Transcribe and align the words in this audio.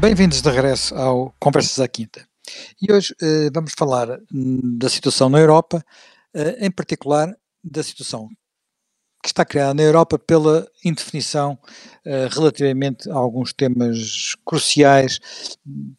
Bem-vindos 0.00 0.40
de 0.40 0.48
regresso 0.48 0.94
ao 0.94 1.34
Conversas 1.40 1.80
à 1.80 1.88
Quinta. 1.88 2.24
E 2.80 2.92
hoje 2.92 3.12
uh, 3.20 3.50
vamos 3.52 3.72
falar 3.76 4.20
hum, 4.32 4.78
da 4.78 4.88
situação 4.88 5.28
na 5.28 5.40
Europa, 5.40 5.84
uh, 6.36 6.64
em 6.64 6.70
particular 6.70 7.36
da 7.64 7.82
situação 7.82 8.28
que 9.20 9.26
está 9.28 9.44
criada 9.44 9.74
na 9.74 9.82
Europa 9.82 10.16
pela 10.16 10.68
indefinição 10.84 11.58
uh, 12.06 12.28
relativamente 12.30 13.10
a 13.10 13.14
alguns 13.14 13.52
temas 13.52 14.36
cruciais 14.46 15.18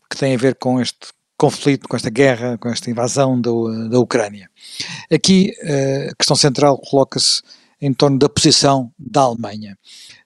que 0.10 0.18
têm 0.18 0.34
a 0.34 0.38
ver 0.40 0.56
com 0.56 0.80
este 0.80 1.10
conflito, 1.38 1.86
com 1.90 1.98
esta 1.98 2.10
guerra, 2.10 2.58
com 2.58 2.70
esta 2.70 2.90
invasão 2.90 3.40
da, 3.40 3.52
da 3.90 4.00
Ucrânia. 4.00 4.50
Aqui 5.12 5.54
a 6.10 6.16
questão 6.16 6.38
central 6.38 6.78
coloca-se 6.78 7.42
em 7.82 7.94
torno 7.94 8.20
da 8.20 8.28
posição 8.28 8.92
da 8.98 9.22
Alemanha. 9.22 9.78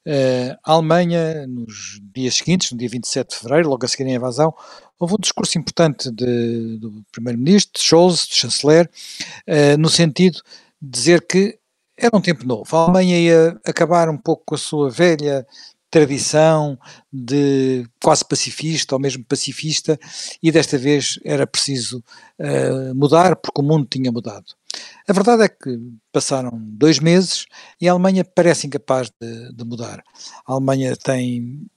Uh, 0.05 0.57
a 0.63 0.73
Alemanha, 0.73 1.47
nos 1.47 2.01
dias 2.13 2.35
seguintes, 2.35 2.71
no 2.71 2.77
dia 2.77 2.89
27 2.89 3.29
de 3.29 3.35
fevereiro, 3.35 3.69
logo 3.69 3.85
a 3.85 3.87
seguir 3.87 4.09
à 4.09 4.13
invasão, 4.13 4.53
houve 4.99 5.13
um 5.13 5.19
discurso 5.19 5.57
importante 5.57 6.11
de, 6.11 6.77
do 6.79 7.03
primeiro-ministro, 7.11 7.81
Scholz, 7.81 8.27
do 8.27 8.35
chanceler, 8.35 8.89
uh, 9.47 9.77
no 9.77 9.89
sentido 9.89 10.41
de 10.81 10.99
dizer 10.99 11.25
que 11.25 11.57
era 11.97 12.15
um 12.15 12.21
tempo 12.21 12.45
novo. 12.45 12.75
A 12.75 12.83
Alemanha 12.83 13.19
ia 13.19 13.59
acabar 13.65 14.09
um 14.09 14.17
pouco 14.17 14.43
com 14.45 14.55
a 14.55 14.57
sua 14.57 14.89
velha 14.89 15.45
tradição 15.93 16.75
de 17.11 17.87
quase 18.01 18.25
pacifista 18.25 18.95
ou 18.95 18.99
mesmo 18.99 19.23
pacifista 19.23 19.99
e 20.41 20.51
desta 20.51 20.75
vez 20.75 21.19
era 21.23 21.45
preciso 21.45 22.03
uh, 22.39 22.95
mudar 22.95 23.35
porque 23.35 23.61
o 23.61 23.63
mundo 23.63 23.87
tinha 23.87 24.11
mudado. 24.11 24.45
A 25.07 25.13
verdade 25.13 25.43
é 25.43 25.49
que 25.49 25.79
passaram 26.11 26.51
dois 26.53 26.99
meses 26.99 27.45
e 27.79 27.87
a 27.87 27.91
Alemanha 27.91 28.23
parece 28.23 28.67
incapaz 28.67 29.11
de, 29.19 29.53
de 29.53 29.63
mudar. 29.65 30.03
A 30.45 30.53
Alemanha 30.53 30.95
tem 30.95 31.67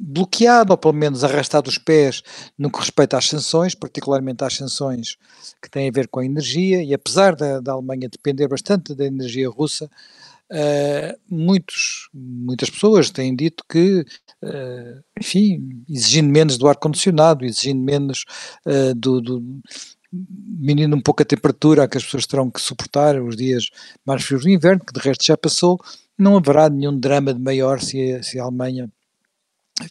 bloqueado, 0.00 0.72
ou 0.72 0.78
pelo 0.78 0.94
menos 0.94 1.24
arrastado 1.24 1.68
os 1.68 1.78
pés 1.78 2.22
no 2.56 2.70
que 2.70 2.78
respeita 2.78 3.18
às 3.18 3.28
sanções, 3.28 3.74
particularmente 3.74 4.44
às 4.44 4.54
sanções 4.54 5.16
que 5.60 5.70
têm 5.70 5.88
a 5.88 5.92
ver 5.92 6.08
com 6.08 6.20
a 6.20 6.24
energia, 6.24 6.82
e 6.82 6.94
apesar 6.94 7.34
da, 7.34 7.60
da 7.60 7.72
Alemanha 7.72 8.08
depender 8.08 8.46
bastante 8.46 8.94
da 8.94 9.04
energia 9.04 9.48
russa, 9.48 9.86
uh, 9.86 11.18
muitos, 11.28 12.08
muitas 12.14 12.70
pessoas 12.70 13.10
têm 13.10 13.34
dito 13.34 13.64
que, 13.68 14.04
uh, 14.44 15.02
enfim, 15.20 15.84
exigindo 15.88 16.30
menos 16.30 16.56
do 16.56 16.68
ar-condicionado, 16.68 17.44
exigindo 17.44 17.82
menos 17.82 18.24
uh, 18.66 18.94
do, 18.94 19.20
do 19.20 19.60
diminuindo 20.12 20.96
um 20.96 21.00
pouco 21.00 21.22
a 21.22 21.26
temperatura 21.26 21.88
que 21.88 21.98
as 21.98 22.04
pessoas 22.04 22.26
terão 22.26 22.50
que 22.50 22.60
suportar 22.60 23.20
os 23.20 23.36
dias 23.36 23.70
mais 24.04 24.24
frios 24.24 24.42
do 24.42 24.50
inverno, 24.50 24.84
que 24.84 24.92
de 24.92 25.00
resto 25.00 25.24
já 25.24 25.36
passou, 25.36 25.78
não 26.16 26.36
haverá 26.36 26.68
nenhum 26.68 26.98
drama 26.98 27.32
de 27.32 27.40
maior 27.40 27.80
se 27.80 28.14
a, 28.14 28.22
se 28.22 28.38
a 28.38 28.44
Alemanha 28.44 28.90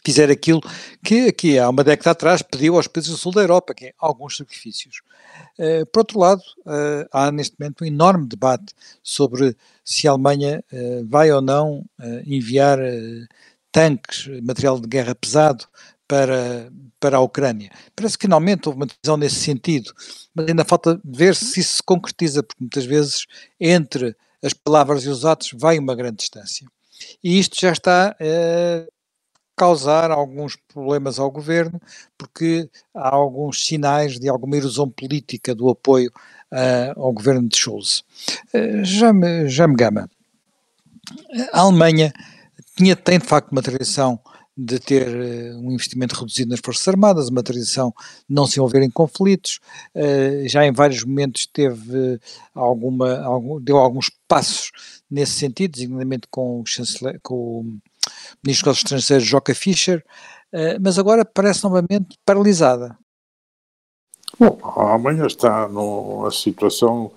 fizer 0.04 0.30
aquilo 0.30 0.60
que 1.02 1.28
aqui 1.28 1.58
há 1.58 1.68
uma 1.68 1.82
década 1.82 2.10
atrás 2.10 2.42
pediu 2.42 2.76
aos 2.76 2.86
países 2.86 3.10
do 3.10 3.16
sul 3.16 3.32
da 3.32 3.40
Europa, 3.40 3.74
que 3.74 3.86
é 3.86 3.92
alguns 3.98 4.36
sacrifícios. 4.36 5.00
Uh, 5.58 5.86
por 5.86 6.00
outro 6.00 6.18
lado, 6.18 6.42
uh, 6.66 7.08
há 7.12 7.32
neste 7.32 7.56
momento 7.58 7.82
um 7.82 7.86
enorme 7.86 8.26
debate 8.26 8.74
sobre 9.02 9.56
se 9.84 10.06
a 10.06 10.10
Alemanha 10.10 10.62
uh, 10.72 11.06
vai 11.08 11.32
ou 11.32 11.40
não 11.40 11.84
enviar 12.26 12.78
tanques, 13.72 14.26
material 14.42 14.78
de 14.80 14.88
guerra 14.88 15.14
pesado 15.14 15.66
para, 16.08 16.72
para 16.98 17.18
a 17.18 17.20
Ucrânia. 17.20 17.70
Parece 17.94 18.16
que 18.16 18.22
finalmente 18.22 18.66
houve 18.66 18.80
uma 18.80 18.86
decisão 18.86 19.18
nesse 19.18 19.36
sentido, 19.36 19.92
mas 20.34 20.48
ainda 20.48 20.64
falta 20.64 20.98
ver 21.04 21.36
se 21.36 21.60
isso 21.60 21.76
se 21.76 21.82
concretiza, 21.82 22.42
porque 22.42 22.64
muitas 22.64 22.86
vezes 22.86 23.26
entre 23.60 24.16
as 24.42 24.54
palavras 24.54 25.04
e 25.04 25.08
os 25.08 25.24
atos 25.24 25.50
vai 25.54 25.78
uma 25.78 25.94
grande 25.94 26.16
distância. 26.16 26.66
E 27.22 27.38
isto 27.38 27.60
já 27.60 27.72
está 27.72 28.16
a 28.18 28.86
causar 29.56 30.10
alguns 30.10 30.56
problemas 30.72 31.18
ao 31.18 31.30
governo, 31.30 31.80
porque 32.16 32.70
há 32.94 33.14
alguns 33.14 33.66
sinais 33.66 34.18
de 34.18 34.28
alguma 34.28 34.56
erosão 34.56 34.88
política 34.88 35.54
do 35.54 35.68
apoio 35.68 36.10
uh, 36.52 37.00
ao 37.00 37.12
governo 37.12 37.48
de 37.48 37.56
Scholz. 37.56 38.04
Uh, 38.54 38.84
já, 38.84 39.12
me, 39.12 39.48
já 39.48 39.66
me 39.66 39.74
gama. 39.74 40.08
A 41.52 41.60
Alemanha 41.60 42.12
tinha, 42.76 42.94
tem 42.94 43.18
de 43.18 43.26
facto 43.26 43.50
uma 43.50 43.62
tradição 43.62 44.20
de 44.60 44.80
ter 44.80 45.06
uh, 45.06 45.58
um 45.60 45.70
investimento 45.70 46.16
reduzido 46.16 46.50
nas 46.50 46.58
Forças 46.58 46.88
Armadas, 46.88 47.28
uma 47.28 47.44
tradição 47.44 47.94
de 48.28 48.34
não 48.34 48.44
se 48.44 48.58
envolver 48.58 48.82
em 48.82 48.90
conflitos, 48.90 49.60
uh, 49.94 50.48
já 50.48 50.66
em 50.66 50.72
vários 50.72 51.04
momentos 51.04 51.46
teve 51.46 52.18
alguma, 52.52 53.20
algum, 53.20 53.60
deu 53.60 53.76
alguns 53.76 54.10
passos 54.26 54.72
nesse 55.08 55.32
sentido, 55.32 55.72
designadamente 55.72 56.26
com 56.28 56.60
o, 56.60 56.66
chanceler, 56.66 57.20
com 57.22 57.34
o 57.34 57.78
Ministro 58.44 58.72
dos 58.72 58.78
Estrangeiros 58.78 59.26
Joca 59.26 59.54
Fischer, 59.54 60.04
mas 60.80 60.98
agora 60.98 61.26
parece 61.26 61.62
novamente 61.62 62.16
paralisada. 62.24 62.96
Bom, 64.38 64.58
a 64.62 64.92
Alemanha 64.92 65.26
está 65.26 65.68
numa 65.68 66.30
situação 66.30 67.10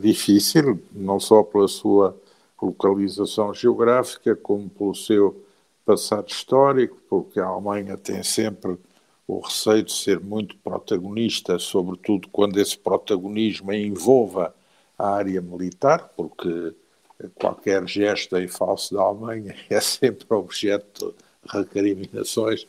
difícil, 0.00 0.82
não 0.92 1.20
só 1.20 1.42
pela 1.42 1.68
sua 1.68 2.18
localização 2.60 3.52
geográfica, 3.52 4.34
como 4.34 4.70
pelo 4.70 4.94
seu 4.94 5.43
passado 5.84 6.28
histórico, 6.28 6.98
porque 7.08 7.40
a 7.40 7.46
Alemanha 7.46 7.96
tem 7.96 8.22
sempre 8.22 8.78
o 9.26 9.40
receio 9.40 9.82
de 9.82 9.92
ser 9.92 10.20
muito 10.20 10.56
protagonista, 10.58 11.58
sobretudo 11.58 12.28
quando 12.28 12.60
esse 12.60 12.76
protagonismo 12.76 13.72
envolva 13.72 14.54
a 14.98 15.10
área 15.10 15.40
militar, 15.40 16.10
porque 16.16 16.74
qualquer 17.34 17.86
gesto 17.88 18.36
em 18.36 18.48
falso 18.48 18.94
da 18.94 19.02
Alemanha 19.02 19.54
é 19.70 19.80
sempre 19.80 20.26
objeto 20.30 21.14
de 21.42 21.58
recriminações 21.58 22.66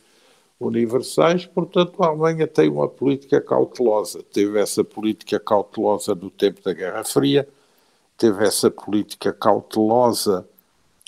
universais, 0.58 1.44
portanto 1.44 2.02
a 2.02 2.06
Alemanha 2.06 2.46
tem 2.46 2.70
uma 2.70 2.88
política 2.88 3.40
cautelosa, 3.40 4.22
teve 4.22 4.58
essa 4.58 4.82
política 4.82 5.38
cautelosa 5.38 6.14
no 6.14 6.30
tempo 6.30 6.62
da 6.62 6.72
Guerra 6.72 7.04
Fria, 7.04 7.46
teve 8.16 8.42
essa 8.44 8.70
política 8.70 9.34
cautelosa 9.34 10.48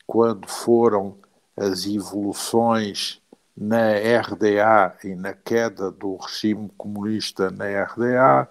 quando 0.06 0.46
foram 0.46 1.16
as 1.58 1.86
evoluções 1.86 3.20
na 3.56 3.90
RDA 4.20 4.96
e 5.02 5.14
na 5.14 5.32
queda 5.32 5.90
do 5.90 6.16
regime 6.16 6.70
comunista 6.76 7.50
na 7.50 7.64
RDA, 7.84 8.48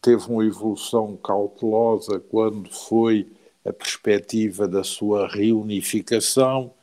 teve 0.00 0.30
uma 0.30 0.44
evolução 0.44 1.16
cautelosa 1.16 2.20
quando 2.20 2.70
foi 2.70 3.26
a 3.64 3.72
perspectiva 3.72 4.68
da 4.68 4.84
sua 4.84 5.28
reunificação, 5.28 6.74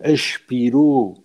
aspirou 0.00 1.22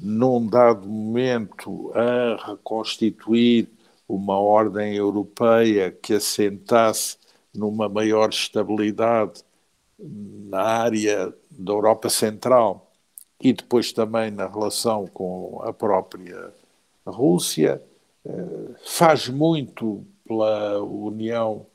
num 0.00 0.46
dado 0.46 0.86
momento 0.86 1.92
a 1.94 2.50
reconstituir 2.50 3.68
uma 4.08 4.38
ordem 4.38 4.94
europeia 4.94 5.90
que 5.90 6.14
assentasse 6.14 7.16
numa 7.54 7.88
maior 7.88 8.28
estabilidade 8.28 9.42
na 9.98 10.60
área 10.60 11.32
da 11.58 11.72
Europa 11.72 12.08
Central 12.08 12.90
e 13.40 13.52
depois 13.52 13.92
também 13.92 14.30
na 14.30 14.46
relação 14.46 15.06
com 15.06 15.60
a 15.62 15.72
própria 15.72 16.52
Rússia, 17.06 17.82
eh, 18.24 18.30
faz 18.84 19.28
muito 19.28 20.04
pela 20.26 20.82
União 20.82 21.66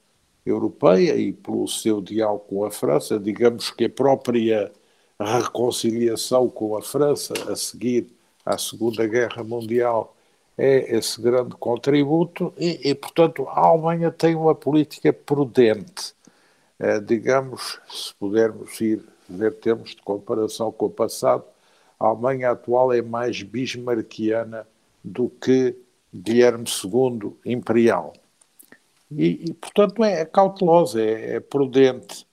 Europeia 0.45 1.15
e 1.15 1.31
pelo 1.31 1.67
seu 1.67 2.01
diálogo 2.01 2.45
com 2.49 2.65
a 2.65 2.71
França. 2.71 3.19
Digamos 3.19 3.69
que 3.71 3.85
a 3.85 3.89
própria 3.89 4.71
reconciliação 5.19 6.49
com 6.49 6.75
a 6.75 6.81
França 6.81 7.33
a 7.49 7.55
seguir 7.55 8.07
à 8.45 8.57
Segunda 8.57 9.05
Guerra 9.07 9.43
Mundial 9.43 10.15
é 10.57 10.97
esse 10.97 11.21
grande 11.21 11.55
contributo 11.55 12.53
e, 12.57 12.89
e 12.89 12.95
portanto, 12.95 13.47
a 13.47 13.59
Alemanha 13.67 14.11
tem 14.11 14.35
uma 14.35 14.55
política 14.55 15.13
prudente 15.13 16.13
eh, 16.83 16.99
digamos, 16.99 17.79
se 17.87 18.11
pudermos 18.15 18.81
ir 18.81 19.03
ver 19.31 19.53
termos 19.55 19.91
de 19.91 20.01
comparação 20.01 20.71
com 20.71 20.87
o 20.87 20.89
passado, 20.89 21.43
a 21.99 22.07
Alemanha 22.07 22.51
atual 22.51 22.91
é 22.91 23.01
mais 23.01 23.41
bismarckiana 23.43 24.67
do 25.03 25.29
que 25.29 25.75
Guilherme 26.13 26.65
II 26.65 27.33
imperial. 27.45 28.13
E, 29.11 29.49
e 29.49 29.53
portanto, 29.53 30.03
é, 30.03 30.21
é 30.21 30.25
cautelosa, 30.25 31.01
é, 31.01 31.35
é 31.35 31.39
prudente. 31.39 32.25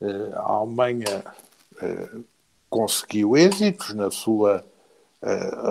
Eh, 0.00 0.30
a 0.34 0.52
Alemanha 0.52 1.24
eh, 1.82 2.10
conseguiu 2.68 3.36
êxitos 3.36 3.94
na 3.94 4.10
sua 4.10 4.64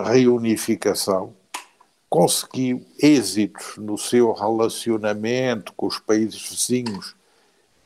reunificação, 0.06 1.34
conseguiu 2.08 2.86
êxitos 3.02 3.76
no 3.78 3.98
seu 3.98 4.32
relacionamento 4.32 5.72
com 5.72 5.88
os 5.88 5.98
países 5.98 6.40
vizinhos 6.48 7.16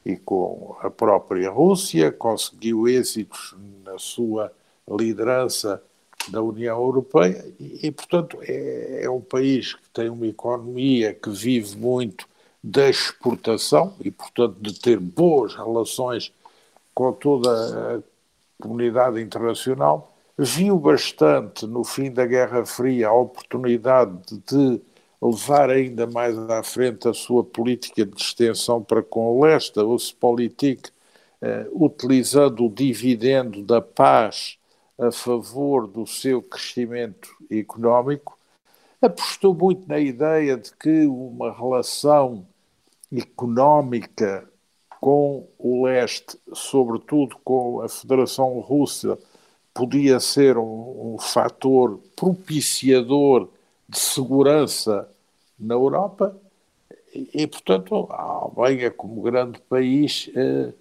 e 0.04 0.16
com 0.16 0.76
a 0.80 0.90
própria 0.90 1.50
Rússia, 1.50 2.12
conseguiu 2.12 2.86
êxitos 2.86 3.54
na 3.84 3.98
sua 3.98 4.52
liderança 4.88 5.82
da 6.28 6.42
União 6.42 6.78
Europeia 6.78 7.44
e, 7.58 7.86
e 7.86 7.90
portanto, 7.90 8.38
é, 8.42 9.04
é, 9.04 9.10
um 9.10 9.20
país 9.20 9.74
que 9.74 9.88
tem 9.90 10.08
uma 10.08 10.26
economia 10.26 11.14
que 11.14 11.30
vive 11.30 11.76
muito 11.76 12.26
da 12.62 12.88
exportação 12.88 13.94
e, 14.00 14.10
portanto, 14.10 14.56
de 14.60 14.78
ter 14.78 14.98
boas 14.98 15.54
relações 15.54 16.32
com 16.94 17.12
toda 17.12 17.98
a 17.98 18.62
comunidade 18.62 19.20
internacional 19.20 20.14
viu 20.36 20.78
bastante 20.78 21.66
no 21.66 21.84
fim 21.84 22.10
da 22.10 22.26
Guerra 22.26 22.64
Fria 22.66 23.08
a 23.08 23.12
oportunidade 23.12 24.18
de 24.46 24.80
levar 25.24 25.70
ainda 25.70 26.06
mais 26.06 26.38
à 26.50 26.62
frente 26.62 27.08
a 27.08 27.14
sua 27.14 27.42
política 27.42 28.04
de 28.04 28.20
extensão 28.20 28.82
para 28.82 29.02
com 29.02 29.26
o 29.26 29.42
leste, 29.42 29.78
a 29.80 29.84
Ostpolitik, 29.84 30.90
eh, 31.40 31.66
utilizando 31.72 32.66
o 32.66 32.70
dividendo 32.70 33.62
da 33.62 33.80
paz 33.80 34.58
a 34.98 35.10
favor 35.10 35.86
do 35.86 36.06
seu 36.06 36.42
crescimento 36.42 37.28
económico, 37.50 38.38
apostou 39.00 39.54
muito 39.54 39.88
na 39.88 39.98
ideia 39.98 40.56
de 40.58 40.70
que 40.76 41.06
uma 41.06 41.50
relação 41.52 42.46
económica 43.12 44.46
com 45.00 45.48
o 45.58 45.84
leste, 45.84 46.38
sobretudo 46.52 47.36
com 47.42 47.80
a 47.80 47.88
Federação 47.88 48.58
Russa, 48.60 49.18
podia 49.72 50.20
ser 50.20 50.56
um, 50.58 51.14
um 51.14 51.18
fator 51.18 51.98
propiciador 52.14 53.48
de 53.88 53.98
segurança 53.98 55.08
na 55.64 55.74
Europa 55.74 56.36
e, 57.14 57.42
e, 57.42 57.46
portanto, 57.46 58.08
a 58.10 58.22
Alemanha, 58.22 58.90
como 58.90 59.22
grande 59.22 59.60
país, 59.60 60.30
eh, 60.34 60.72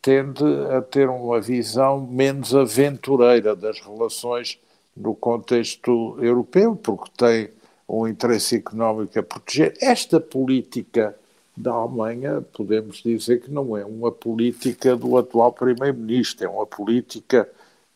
tende 0.00 0.44
a 0.70 0.80
ter 0.80 1.08
uma 1.08 1.40
visão 1.40 2.06
menos 2.06 2.54
aventureira 2.54 3.54
das 3.54 3.80
relações 3.80 4.58
no 4.96 5.14
contexto 5.14 6.16
europeu, 6.20 6.76
porque 6.76 7.10
tem 7.16 7.50
um 7.88 8.06
interesse 8.06 8.56
económico 8.56 9.18
a 9.18 9.22
proteger. 9.22 9.74
Esta 9.80 10.20
política 10.20 11.14
da 11.56 11.72
Alemanha, 11.72 12.42
podemos 12.52 13.02
dizer 13.02 13.40
que 13.40 13.50
não 13.50 13.76
é 13.76 13.84
uma 13.84 14.12
política 14.12 14.96
do 14.96 15.16
atual 15.16 15.52
primeiro-ministro, 15.52 16.44
é 16.44 16.48
uma 16.48 16.66
política 16.66 17.48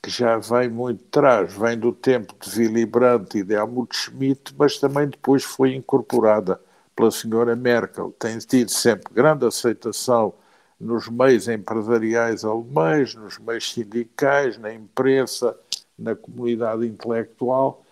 que 0.02 0.11
já 0.11 0.38
vem 0.38 0.69
muito 0.69 1.05
atrás, 1.08 1.52
vem 1.52 1.79
do 1.79 1.93
tempo 1.93 2.35
de 2.41 2.58
Willy 2.58 2.87
Brandt 2.87 3.38
e 3.38 3.43
de 3.43 3.55
Helmut 3.55 3.94
Schmidt, 3.94 4.55
mas 4.56 4.79
também 4.79 5.08
depois 5.08 5.44
foi 5.44 5.75
incorporada 5.75 6.61
pela 6.97 7.11
senhora 7.11 7.55
Merkel. 7.55 8.12
Tem 8.19 8.38
tido 8.38 8.70
sempre 8.70 9.12
grande 9.12 9.47
aceitação 9.47 10.35
nos 10.81 11.08
meios 11.08 11.49
empresariais 11.49 12.44
alemães, 12.44 13.14
nos 13.14 13.38
meios 13.38 13.70
sindicais, 13.70 14.56
na 14.56 14.73
imprensa, 14.73 15.55
na 15.99 16.14
comunidade 16.17 16.87
intelectual. 16.87 17.85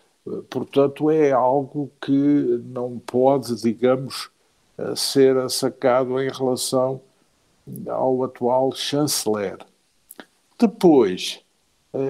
Portanto, 0.49 1.11
é 1.11 1.31
algo 1.32 1.90
que 2.00 2.62
não 2.64 2.99
pode, 2.99 3.54
digamos, 3.61 4.31
ser 4.96 5.49
sacado 5.50 6.20
em 6.20 6.31
relação 6.31 7.00
ao 7.88 8.25
atual 8.25 8.72
chanceler. 8.72 9.58
Depois, 10.58 11.40
eh, 11.40 11.47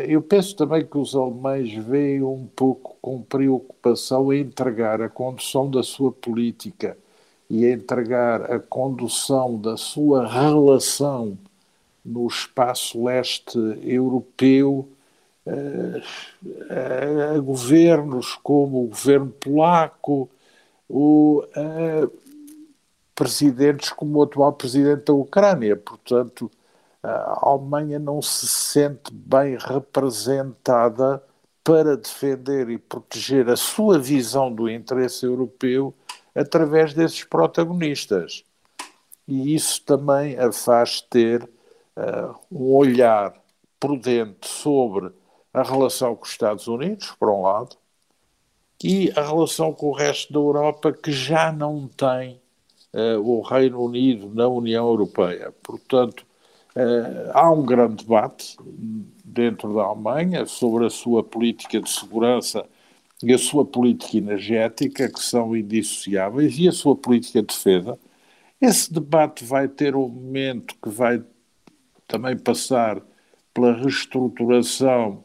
eu 0.09 0.21
penso 0.23 0.57
também 0.57 0.85
que 0.85 0.99
os 0.99 1.15
alemães 1.15 1.73
veem 1.73 2.23
um 2.23 2.47
pouco 2.47 2.97
com 3.01 3.23
preocupação 3.23 4.33
em 4.33 4.41
entregar 4.41 5.01
a 5.01 5.09
condução 5.09 5.71
da 5.71 5.83
sua 5.83 6.11
política 6.13 6.97
e 7.49 7.65
a 7.65 7.73
entregar 7.73 8.53
a 8.53 8.59
condução 8.59 9.59
da 9.59 9.77
sua 9.77 10.27
relação 10.27 11.39
no 12.05 12.27
espaço 12.27 13.05
leste 13.05 13.59
europeu 13.83 14.89
a, 16.71 17.35
a 17.37 17.39
governos 17.39 18.35
como 18.43 18.85
o 18.85 18.89
governo 18.89 19.31
polaco 19.31 20.29
ou 20.89 21.43
a 21.55 22.09
presidentes 23.15 23.91
como 23.91 24.19
o 24.19 24.23
atual 24.23 24.53
presidente 24.53 25.07
da 25.07 25.13
Ucrânia. 25.13 25.77
Portanto, 25.77 26.51
a 27.09 27.39
Alemanha 27.43 27.99
não 27.99 28.21
se 28.21 28.47
sente 28.47 29.13
bem 29.13 29.57
representada 29.59 31.23
para 31.65 31.97
defender 31.97 32.71
e 32.71 32.79
proteger 32.79 33.49
a 33.49 33.57
sua 33.57 33.99
visão 33.99 34.53
do 34.53 34.71
interesse 34.71 35.27
europeu 35.27 35.95
através 36.35 36.95
desses 36.95 37.25
protagonistas. 37.25 38.45
E 39.27 39.55
isso 39.55 39.83
também 39.85 40.39
a 40.39 40.51
faz 40.51 41.03
ter 41.03 41.43
uh, 41.45 42.35
um 42.51 42.75
olhar 42.75 43.35
prudente 43.79 44.49
sobre 44.49 45.13
a 45.53 45.63
relação 45.63 46.17
com 46.17 46.25
os 46.25 46.31
Estados 46.31 46.67
Unidos, 46.69 47.15
por 47.19 47.29
um 47.29 47.43
lado, 47.43 47.77
e 48.83 49.13
a 49.17 49.23
relação 49.23 49.73
com 49.73 49.89
o 49.89 49.95
resto 49.95 50.33
da 50.33 50.39
Europa, 50.39 50.93
que 50.93 51.13
já 51.13 51.53
não 51.53 51.89
tem 51.89 52.41
uh, 52.95 53.21
o 53.21 53.43
Reino 53.43 53.83
Unido 53.83 54.33
na 54.33 54.47
União 54.49 54.87
Europeia. 54.87 55.53
Portanto, 55.63 56.25
há 57.33 57.51
um 57.51 57.65
grande 57.65 58.05
debate 58.05 58.57
dentro 59.25 59.75
da 59.75 59.83
Alemanha 59.83 60.47
sobre 60.47 60.87
a 60.87 60.91
sua 60.91 61.23
política 61.23 61.81
de 61.81 61.91
segurança 61.91 62.65
e 63.23 63.33
a 63.33 63.39
sua 63.39 63.65
política 63.65 64.17
energética, 64.17 65.11
que 65.11 65.21
são 65.21 65.57
indissociáveis, 65.57 66.59
e 66.59 66.69
a 66.69 66.73
sua 66.73 66.95
política 66.95 67.41
de 67.41 67.49
defesa. 67.49 67.99
Esse 68.61 68.93
debate 68.93 69.45
vai 69.45 69.69
ter 69.69 69.97
um 69.97 70.09
momento 70.09 70.75
que 70.83 70.89
vai 70.89 71.23
também 72.07 72.37
passar 72.37 73.01
pela 73.53 73.73
reestruturação 73.73 75.25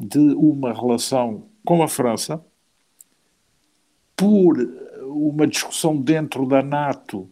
de 0.00 0.18
uma 0.18 0.72
relação 0.72 1.48
com 1.64 1.82
a 1.82 1.88
França, 1.88 2.44
por 4.16 4.56
uma 5.02 5.46
discussão 5.46 5.96
dentro 5.96 6.46
da 6.46 6.62
NATO 6.62 7.28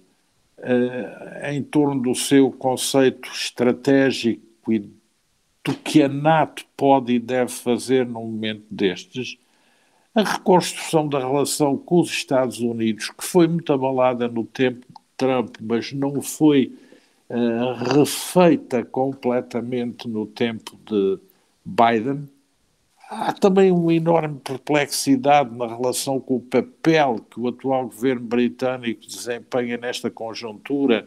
em 1.44 1.62
torno 1.62 2.00
do 2.00 2.14
seu 2.14 2.50
conceito 2.50 3.29
estratégico 3.31 4.73
e 4.73 4.79
do 5.64 5.75
que 5.75 6.03
a 6.03 6.09
NATO 6.09 6.64
pode 6.76 7.14
e 7.14 7.19
deve 7.19 7.50
fazer 7.50 8.06
num 8.06 8.26
momento 8.26 8.64
destes, 8.70 9.38
a 10.14 10.23
reconstrução 10.23 11.09
da 11.09 11.19
relação 11.19 11.76
com 11.76 12.00
os 12.00 12.11
Estados 12.11 12.61
Unidos, 12.61 13.11
que 13.11 13.25
foi 13.25 13.47
muito 13.47 13.73
abalada 13.73 14.29
no 14.29 14.44
tempo 14.44 14.81
de 14.81 14.94
Trump, 15.17 15.56
mas 15.61 15.93
não 15.93 16.20
foi 16.20 16.76
uh, 17.31 17.73
refeita 17.94 18.85
completamente 18.85 20.09
no 20.09 20.26
tempo 20.26 20.76
de 20.85 21.19
Biden, 21.64 22.29
Há 23.14 23.31
também 23.35 23.70
uma 23.70 23.93
enorme 23.93 24.41
perplexidade 24.41 25.55
na 25.55 25.67
relação 25.67 26.19
com 26.19 26.37
o 26.37 26.41
papel 26.41 27.19
que 27.31 27.38
o 27.38 27.49
atual 27.49 27.85
governo 27.85 28.23
britânico 28.23 29.06
desempenha 29.06 29.76
nesta 29.76 30.11
conjuntura, 30.11 31.06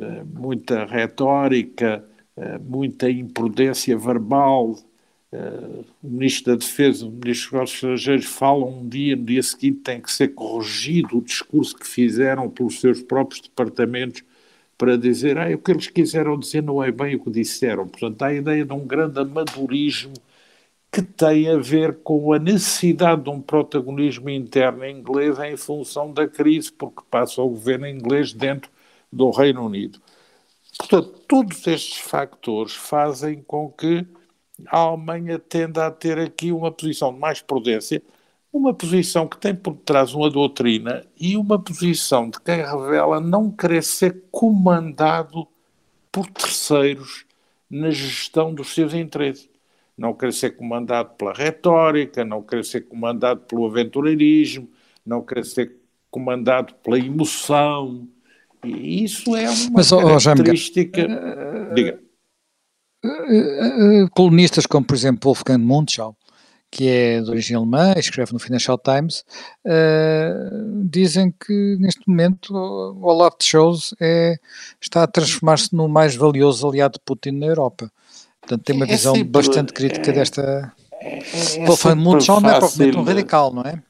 eh, 0.00 0.24
muita 0.24 0.86
retórica, 0.86 2.02
eh, 2.34 2.58
muita 2.58 3.10
imprudência 3.10 3.96
verbal. 3.98 4.74
Eh, 5.30 5.84
o 6.02 6.08
Ministro 6.08 6.52
da 6.52 6.58
Defesa, 6.58 7.06
o 7.06 7.10
Ministro 7.10 7.50
dos 7.50 7.52
Negócios 7.52 7.74
Estrangeiros 7.74 8.26
falam 8.26 8.80
um 8.80 8.88
dia, 8.88 9.14
no 9.14 9.24
dia 9.24 9.42
seguinte 9.42 9.80
tem 9.80 10.00
que 10.00 10.10
ser 10.10 10.28
corrigido 10.28 11.18
o 11.18 11.22
discurso 11.22 11.76
que 11.76 11.86
fizeram 11.86 12.48
pelos 12.48 12.80
seus 12.80 13.02
próprios 13.02 13.42
departamentos 13.42 14.24
para 14.78 14.96
dizer 14.96 15.36
ah, 15.36 15.54
o 15.54 15.58
que 15.58 15.72
eles 15.72 15.88
quiseram 15.88 16.38
dizer 16.38 16.62
não 16.62 16.82
é 16.82 16.90
bem 16.90 17.16
o 17.16 17.20
que 17.20 17.30
disseram. 17.30 17.86
Portanto, 17.86 18.22
há 18.22 18.28
a 18.28 18.34
ideia 18.34 18.64
de 18.64 18.72
um 18.72 18.86
grande 18.86 19.18
amadorismo 19.20 20.14
que 20.90 21.02
tem 21.02 21.48
a 21.48 21.58
ver 21.58 21.98
com 22.02 22.32
a 22.32 22.38
necessidade 22.38 23.22
de 23.22 23.30
um 23.30 23.40
protagonismo 23.40 24.30
interno 24.30 24.86
inglês 24.86 25.38
em 25.38 25.56
função 25.56 26.12
da 26.12 26.26
crise, 26.26 26.72
porque 26.72 27.02
passa 27.10 27.42
o 27.42 27.48
governo 27.50 27.86
inglês 27.86 28.32
dentro 28.32 28.70
do 29.12 29.30
Reino 29.30 29.64
Unido. 29.64 30.00
Portanto, 30.78 31.10
todos 31.28 31.66
estes 31.66 31.98
factores 31.98 32.74
fazem 32.74 33.42
com 33.42 33.68
que 33.70 34.06
a 34.66 34.78
Alemanha 34.78 35.38
tenda 35.38 35.86
a 35.86 35.90
ter 35.90 36.18
aqui 36.18 36.52
uma 36.52 36.72
posição 36.72 37.12
de 37.12 37.18
mais 37.18 37.40
prudência, 37.40 38.02
uma 38.52 38.72
posição 38.72 39.28
que 39.28 39.36
tem 39.36 39.54
por 39.54 39.74
trás 39.76 40.14
uma 40.14 40.30
doutrina 40.30 41.04
e 41.20 41.36
uma 41.36 41.58
posição 41.58 42.30
de 42.30 42.40
quem 42.40 42.56
revela 42.56 43.20
não 43.20 43.50
querer 43.50 43.82
ser 43.82 44.24
comandado 44.30 45.46
por 46.10 46.26
terceiros 46.28 47.26
na 47.70 47.90
gestão 47.90 48.54
dos 48.54 48.72
seus 48.74 48.94
interesses 48.94 49.48
não 49.98 50.14
quer 50.14 50.32
ser 50.32 50.50
comandado 50.50 51.10
pela 51.18 51.32
retórica, 51.34 52.24
não 52.24 52.40
quer 52.40 52.64
ser 52.64 52.82
comandado 52.82 53.40
pelo 53.40 53.66
aventureirismo, 53.66 54.70
não 55.04 55.22
quer 55.22 55.44
ser 55.44 55.76
comandado 56.08 56.72
pela 56.76 56.98
emoção. 56.98 58.08
E 58.64 59.02
isso 59.04 59.34
é 59.34 59.50
uma 59.50 59.70
Mas, 59.72 59.90
característica. 60.24 61.06
Oh, 61.70 61.74
Diga. 61.74 62.00
Colunistas 64.12 64.66
como, 64.66 64.86
por 64.86 64.94
exemplo, 64.94 65.20
Wolfgang 65.24 65.58
Mundschau, 65.58 66.16
que 66.70 66.88
é 66.88 67.20
de 67.20 67.30
origem 67.30 67.56
alemã, 67.56 67.94
escreve 67.96 68.32
no 68.32 68.38
Financial 68.38 68.78
Times, 68.78 69.24
uh, 69.64 70.84
dizem 70.84 71.32
que 71.32 71.76
neste 71.80 72.02
momento 72.06 72.54
o 72.54 73.04
Olaf 73.04 73.36
Scholz 73.40 73.94
é, 74.00 74.36
está 74.80 75.02
a 75.02 75.06
transformar-se 75.06 75.74
no 75.74 75.88
mais 75.88 76.14
valioso 76.14 76.68
aliado 76.68 76.94
de 76.94 77.04
Putin 77.04 77.32
na 77.32 77.46
Europa. 77.46 77.90
Portanto, 78.48 78.64
tem 78.64 78.76
uma 78.76 78.86
é 78.86 78.88
visão 78.88 79.14
sempre, 79.14 79.30
bastante 79.30 79.72
crítica 79.74 80.10
é, 80.10 80.14
desta. 80.14 80.72
É, 81.02 81.18
é 81.58 81.66
Wolfgang 81.66 81.96
Mundschau 81.96 82.40
não 82.40 82.48
é 82.48 82.58
propriamente 82.58 82.96
um 82.96 83.02
radical, 83.02 83.52
não 83.52 83.62
é? 83.62 83.82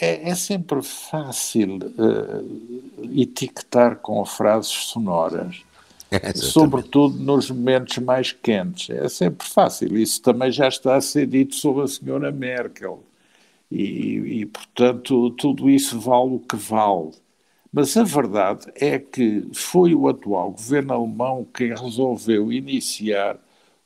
É, 0.00 0.30
é 0.30 0.34
sempre 0.34 0.82
fácil 0.82 1.76
uh, 1.76 3.10
etiquetar 3.14 3.96
com 3.96 4.24
frases 4.24 4.72
sonoras. 4.72 5.62
sobretudo 6.34 7.18
nos 7.18 7.50
momentos 7.50 7.98
mais 7.98 8.32
quentes. 8.32 8.90
É 8.90 9.08
sempre 9.08 9.46
fácil. 9.46 9.96
Isso 9.96 10.20
também 10.22 10.50
já 10.50 10.68
está 10.68 10.96
a 10.96 11.00
ser 11.00 11.26
dito 11.26 11.54
sobre 11.54 11.84
a 11.84 11.88
senhora 11.88 12.30
Merkel. 12.30 13.02
E, 13.70 14.40
e, 14.40 14.46
portanto, 14.46 15.30
tudo 15.30 15.68
isso 15.68 15.98
vale 15.98 16.34
o 16.34 16.38
que 16.38 16.56
vale. 16.56 17.10
Mas 17.72 17.96
a 17.96 18.04
verdade 18.04 18.66
é 18.76 18.98
que 18.98 19.48
foi 19.52 19.94
o 19.94 20.08
atual 20.08 20.52
governo 20.52 20.94
alemão 20.94 21.46
quem 21.52 21.70
resolveu 21.70 22.52
iniciar 22.52 23.36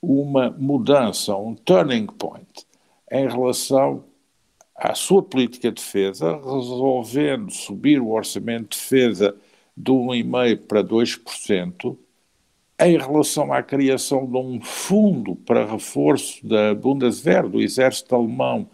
uma 0.00 0.50
mudança, 0.50 1.36
um 1.36 1.54
turning 1.54 2.06
point, 2.06 2.66
em 3.10 3.28
relação 3.28 4.04
à 4.74 4.94
sua 4.94 5.22
política 5.22 5.70
de 5.70 5.82
defesa, 5.82 6.36
resolvendo 6.36 7.50
subir 7.50 8.00
o 8.00 8.10
orçamento 8.10 8.70
de 8.70 8.78
defesa 8.78 9.36
de 9.76 9.92
1,5% 9.92 10.66
para 10.66 10.82
2%, 10.82 11.98
em 12.80 12.96
relação 12.96 13.52
à 13.52 13.62
criação 13.62 14.24
de 14.24 14.36
um 14.36 14.60
fundo 14.60 15.34
para 15.34 15.66
reforço 15.66 16.46
da 16.46 16.74
Bundeswehr, 16.74 17.48
do 17.48 17.60
exército 17.60 18.14
alemão, 18.14 18.70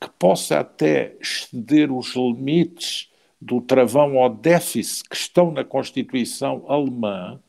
que 0.00 0.08
possa 0.18 0.60
até 0.60 1.16
exceder 1.20 1.92
os 1.92 2.14
limites 2.14 3.10
do 3.40 3.60
travão 3.60 4.18
ao 4.18 4.30
déficit 4.30 5.08
que 5.08 5.16
estão 5.16 5.50
na 5.50 5.64
Constituição 5.64 6.64
alemã, 6.68 7.40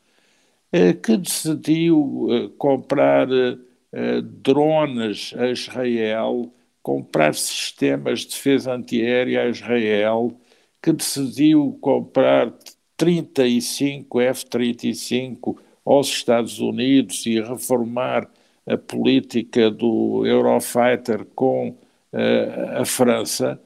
que 1.02 1.16
decidiu 1.18 2.28
eh, 2.30 2.50
comprar 2.56 3.28
eh, 3.30 4.22
drones 4.22 5.34
a 5.36 5.48
Israel, 5.48 6.50
comprar 6.82 7.34
sistemas 7.34 8.20
de 8.20 8.28
defesa 8.28 8.72
antiaérea 8.72 9.42
a 9.42 9.48
Israel, 9.48 10.34
que 10.82 10.92
decidiu 10.92 11.78
comprar 11.80 12.52
35 12.96 14.20
F-35 14.20 15.58
aos 15.84 16.08
Estados 16.08 16.58
Unidos 16.58 17.26
e 17.26 17.40
reformar 17.40 18.28
a 18.66 18.76
política 18.76 19.70
do 19.70 20.24
Eurofighter 20.24 21.24
com 21.34 21.70
uh, 21.70 22.80
a 22.80 22.84
França, 22.84 23.60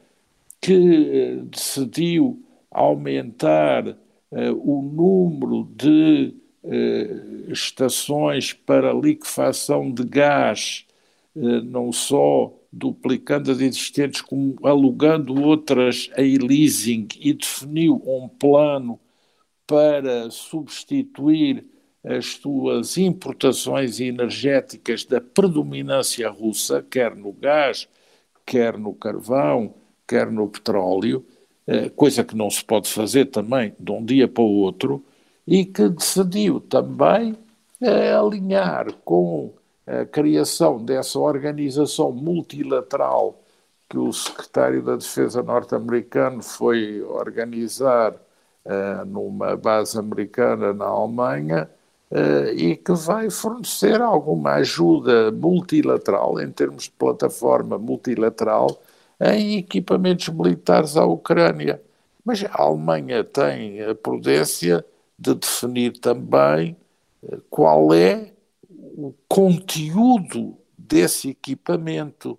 que 0.61 1.43
decidiu 1.51 2.43
aumentar 2.71 3.87
uh, 3.89 3.97
o 4.65 4.83
número 4.83 5.69
de 5.77 6.35
estações 7.49 8.53
para 8.53 8.93
liquefação 8.93 9.91
de 9.93 10.05
gás, 10.05 10.85
não 11.35 11.93
só 11.93 12.53
duplicando 12.73 13.51
as 13.51 13.61
existentes, 13.61 14.21
como 14.21 14.57
alugando 14.63 15.41
outras 15.43 16.11
a 16.17 16.21
leasing 16.21 17.09
e 17.21 17.33
definiu 17.33 18.03
um 18.07 18.29
plano 18.29 18.99
para 19.67 20.31
substituir 20.31 21.65
as 22.05 22.27
suas 22.27 22.97
importações 22.97 23.99
energéticas 23.99 25.05
da 25.05 25.21
predominância 25.21 26.31
russa, 26.31 26.85
quer 26.89 27.17
no 27.17 27.33
gás, 27.33 27.89
quer 28.47 28.79
no 28.79 28.95
carvão, 28.95 29.75
quer 30.07 30.31
no 30.31 30.49
petróleo, 30.49 31.27
eh, 31.67 31.89
coisa 31.89 32.23
que 32.23 32.37
não 32.37 32.49
se 32.49 32.65
pode 32.65 32.89
fazer 32.89 33.27
também 33.27 33.75
de 33.79 33.91
um 33.91 34.05
dia 34.05 34.29
para 34.29 34.45
o 34.45 34.59
outro, 34.59 35.05
e 35.47 35.65
que 35.65 35.89
decidiu 35.89 36.61
também 36.61 37.37
eh, 37.81 38.13
alinhar 38.13 38.93
com 39.05 39.55
a 39.87 40.05
criação 40.05 40.85
dessa 40.85 41.19
organização 41.19 42.11
multilateral 42.13 43.41
que 43.89 43.99
o 43.99 44.13
secretário 44.13 44.83
da 44.83 44.97
Defesa 44.97 45.43
norte-americano 45.43 46.43
foi 46.43 47.03
organizar 47.03 48.15
uh, 48.65 49.05
numa 49.07 49.57
base 49.57 49.99
americana 49.99 50.73
na 50.73 50.87
Alemanha, 50.87 51.71
Uh, 52.09 52.55
e 52.55 52.77
que 52.77 52.93
vai 52.93 53.29
fornecer 53.31 54.01
alguma 54.01 54.53
ajuda 54.53 55.33
multilateral, 55.33 56.41
em 56.41 56.53
termos 56.53 56.85
de 56.85 56.93
plataforma 56.93 57.79
multilateral, 57.79 58.81
em 59.21 59.59
equipamentos 59.59 60.29
militares 60.29 60.97
à 60.97 61.05
Ucrânia. 61.05 61.83
Mas 62.25 62.45
a 62.45 62.63
Alemanha 62.63 63.25
tem 63.25 63.83
a 63.83 63.93
prudência 63.93 64.85
de 65.19 65.35
definir 65.35 65.99
também 65.99 66.77
uh, 67.23 67.41
qual 67.51 67.93
é 67.95 68.33
o 68.71 69.15
conteúdo 69.29 70.57
desse 70.77 71.31
equipamento 71.31 72.39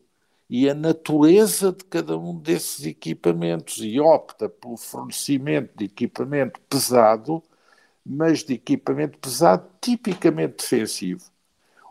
e 0.50 0.70
a 0.70 0.74
natureza 0.74 1.72
de 1.72 1.84
cada 1.84 2.18
um 2.18 2.38
desses 2.38 2.86
equipamentos 2.86 3.80
e 3.80 4.00
opta 4.00 4.48
pelo 4.48 4.78
fornecimento 4.78 5.72
de 5.76 5.86
equipamento 5.86 6.60
pesado 6.70 7.44
mas 8.08 8.44
de 8.44 8.54
equipamento 8.54 9.18
pesado 9.18 9.66
tipicamente 9.82 10.58
defensivo. 10.58 11.24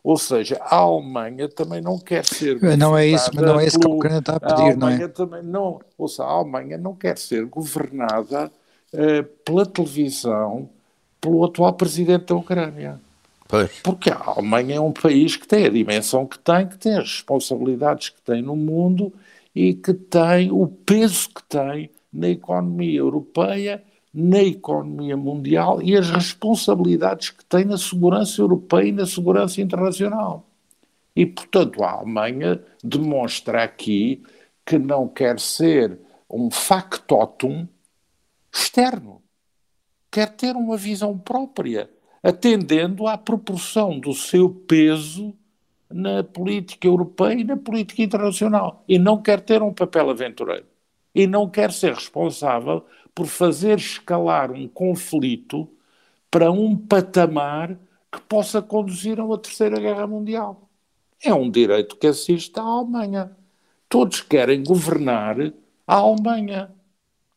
Ou 0.03 0.17
seja, 0.17 0.57
a 0.63 0.77
Alemanha 0.77 1.49
também 1.49 1.81
não 1.81 1.99
quer 1.99 2.25
ser. 2.25 2.61
Não 2.79 2.97
é 2.97 3.07
isso, 3.07 3.29
mas 3.35 3.45
não 3.45 3.61
é 3.61 3.67
isso 3.67 3.79
que 3.79 3.87
a 3.87 3.91
Ucrânia 3.91 4.21
está 4.21 4.37
a 4.37 4.41
pedir, 4.41 4.73
a 4.73 4.77
não 4.77 4.89
é? 4.89 5.09
Também 5.09 5.43
não, 5.43 5.81
ou 5.99 6.09
seja, 6.09 6.23
a 6.23 6.31
Alemanha 6.31 6.79
não 6.79 6.95
quer 6.95 7.19
ser 7.19 7.45
governada 7.45 8.51
uh, 8.95 9.25
pela 9.45 9.67
televisão 9.67 10.71
pelo 11.27 11.45
atual 11.45 11.73
presidente 11.73 12.27
da 12.27 12.37
Ucrânia. 12.37 13.01
Pois. 13.49 13.81
Porque 13.83 14.11
a 14.11 14.23
Alemanha 14.25 14.77
é 14.77 14.81
um 14.81 14.93
país 14.93 15.37
que 15.37 15.47
tem 15.47 15.67
a 15.67 15.71
dimensão 15.71 16.25
que 16.25 16.39
tem, 16.39 16.69
que 16.69 16.79
tem 16.79 16.95
as 16.95 17.11
responsabilidades 17.11 18.11
que 18.11 18.23
tem 18.23 18.43
no 18.43 18.55
mundo 18.55 19.13
e 19.55 19.75
que 19.75 19.93
tem 19.93 20.51
o 20.53 20.67
peso 20.67 21.29
que 21.31 21.43
tem 21.45 21.91
na 22.13 22.29
economia 22.29 22.99
europeia 22.99 23.83
na 24.19 24.43
economia 24.43 25.15
mundial 25.15 25.83
e 25.83 25.95
as 25.95 26.09
responsabilidades 26.09 27.29
que 27.29 27.45
tem 27.45 27.67
na 27.67 27.77
segurança 27.77 28.41
europeia 28.41 28.89
e 28.89 28.93
na 28.93 29.05
segurança 29.05 29.61
internacional. 29.61 30.43
E, 31.15 31.27
portanto, 31.27 31.85
a 31.85 31.91
Alemanha 31.91 32.63
demonstra 32.83 33.63
aqui 33.63 34.23
que 34.65 34.79
não 34.79 35.07
quer 35.07 35.39
ser 35.39 35.99
um 36.31 36.51
factotum 36.51 37.69
externo, 38.51 39.21
quer 40.17 40.31
ter 40.31 40.57
uma 40.57 40.79
visão 40.79 41.19
própria, 41.19 41.91
atendendo 42.23 43.07
à 43.07 43.19
proporção 43.19 44.01
do 44.01 44.15
seu 44.15 44.49
peso 44.49 45.35
na 45.91 46.25
política 46.25 46.89
europeia 46.89 47.35
e 47.35 47.45
na 47.45 47.59
política 47.59 48.01
internacional. 48.01 48.83
E 48.89 48.99
não 48.99 49.21
quer 49.21 49.43
ter 49.43 49.61
um 49.61 49.75
papel 49.75 50.09
aventureiro. 50.09 50.65
E 51.15 51.27
não 51.27 51.51
quer 51.51 51.71
ser 51.71 51.93
responsável 51.93 52.83
por 53.15 53.27
fazer 53.27 53.77
escalar 53.77 54.51
um 54.51 54.67
conflito 54.67 55.69
para 56.31 56.51
um 56.51 56.75
patamar 56.75 57.79
que 58.11 58.21
possa 58.23 58.63
conduzir 58.63 59.21
a 59.21 59.25
uma 59.25 59.37
terceira 59.37 59.79
guerra 59.79 60.07
mundial. 60.07 60.67
É 61.23 61.35
um 61.35 61.51
direito 61.51 61.95
que 61.97 62.07
assiste 62.07 62.59
à 62.59 62.63
Alemanha. 62.63 63.37
Todos 63.87 64.23
querem 64.23 64.65
governar 64.65 65.37
a 65.87 65.95
Alemanha 65.95 66.75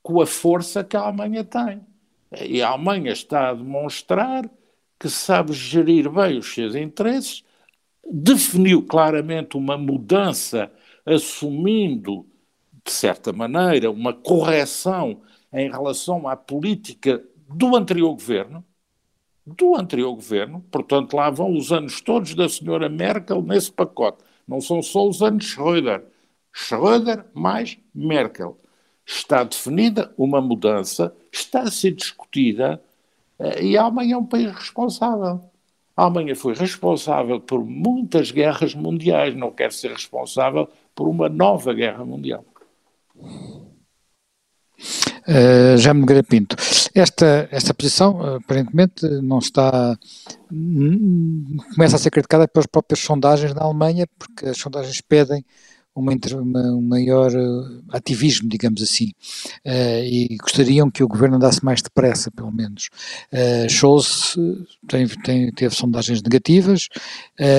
com 0.01 0.21
a 0.21 0.25
força 0.25 0.81
que 0.81 0.95
a 0.95 1.01
Alemanha 1.01 1.43
tem. 1.43 1.88
E 2.31 2.61
a 2.61 2.69
Alemanha 2.69 3.11
está 3.11 3.49
a 3.49 3.53
demonstrar 3.53 4.49
que 4.99 5.09
sabe 5.09 5.53
gerir 5.53 6.09
bem 6.11 6.37
os 6.37 6.53
seus 6.53 6.75
interesses, 6.75 7.43
definiu 8.05 8.85
claramente 8.85 9.55
uma 9.55 9.77
mudança, 9.77 10.71
assumindo, 11.05 12.25
de 12.85 12.91
certa 12.91 13.31
maneira, 13.31 13.89
uma 13.89 14.13
correção 14.13 15.21
em 15.53 15.69
relação 15.69 16.27
à 16.27 16.35
política 16.35 17.23
do 17.47 17.75
anterior 17.75 18.11
governo, 18.13 18.63
do 19.45 19.75
anterior 19.75 20.13
governo, 20.13 20.61
portanto, 20.71 21.15
lá 21.15 21.29
vão 21.29 21.55
os 21.57 21.71
anos 21.71 22.01
todos 22.01 22.35
da 22.35 22.47
senhora 22.47 22.89
Merkel 22.89 23.41
nesse 23.41 23.71
pacote. 23.71 24.23
Não 24.47 24.61
são 24.61 24.81
só 24.81 25.07
os 25.07 25.21
anos 25.21 25.45
Schröder. 25.45 26.03
Schröder 26.53 27.25
mais 27.33 27.77
Merkel. 27.93 28.59
Está 29.11 29.43
definida 29.43 30.13
uma 30.15 30.39
mudança, 30.39 31.11
está 31.31 31.61
a 31.63 31.71
ser 31.71 31.95
discutida 31.95 32.79
eh, 33.39 33.63
e 33.63 33.77
a 33.77 33.81
Alemanha 33.81 34.13
é 34.13 34.17
um 34.17 34.25
país 34.25 34.53
responsável. 34.53 35.41
A 35.97 36.03
Alemanha 36.03 36.35
foi 36.35 36.53
responsável 36.53 37.41
por 37.41 37.65
muitas 37.65 38.29
guerras 38.29 38.75
mundiais, 38.75 39.35
não 39.35 39.49
quer 39.49 39.73
ser 39.73 39.91
responsável 39.91 40.69
por 40.93 41.07
uma 41.07 41.27
nova 41.27 41.73
guerra 41.73 42.05
mundial. 42.05 42.45
Uh, 45.27 45.75
Jaime 45.77 46.01
Nogueira 46.01 46.23
Pinto. 46.23 46.55
Esta, 46.93 47.49
esta 47.51 47.73
posição, 47.73 48.35
aparentemente, 48.35 49.07
não 49.23 49.39
está. 49.39 49.97
começa 51.73 51.95
a 51.95 51.99
ser 51.99 52.11
criticada 52.11 52.47
pelas 52.47 52.67
próprias 52.67 52.99
sondagens 52.99 53.55
na 53.55 53.63
Alemanha, 53.63 54.07
porque 54.19 54.45
as 54.45 54.57
sondagens 54.57 55.01
pedem 55.01 55.43
um 55.95 56.81
maior 56.81 57.31
uh, 57.35 57.83
ativismo, 57.89 58.47
digamos 58.47 58.81
assim, 58.81 59.11
uh, 59.65 60.03
e 60.03 60.37
gostariam 60.41 60.89
que 60.89 61.03
o 61.03 61.07
governo 61.07 61.35
andasse 61.35 61.63
mais 61.63 61.81
depressa, 61.81 62.31
pelo 62.31 62.51
menos. 62.51 62.89
Uh, 63.31 63.69
Scholz 63.69 64.35
tem, 64.87 65.07
tem, 65.07 65.51
teve 65.51 65.75
sondagens 65.75 66.21
negativas 66.21 66.87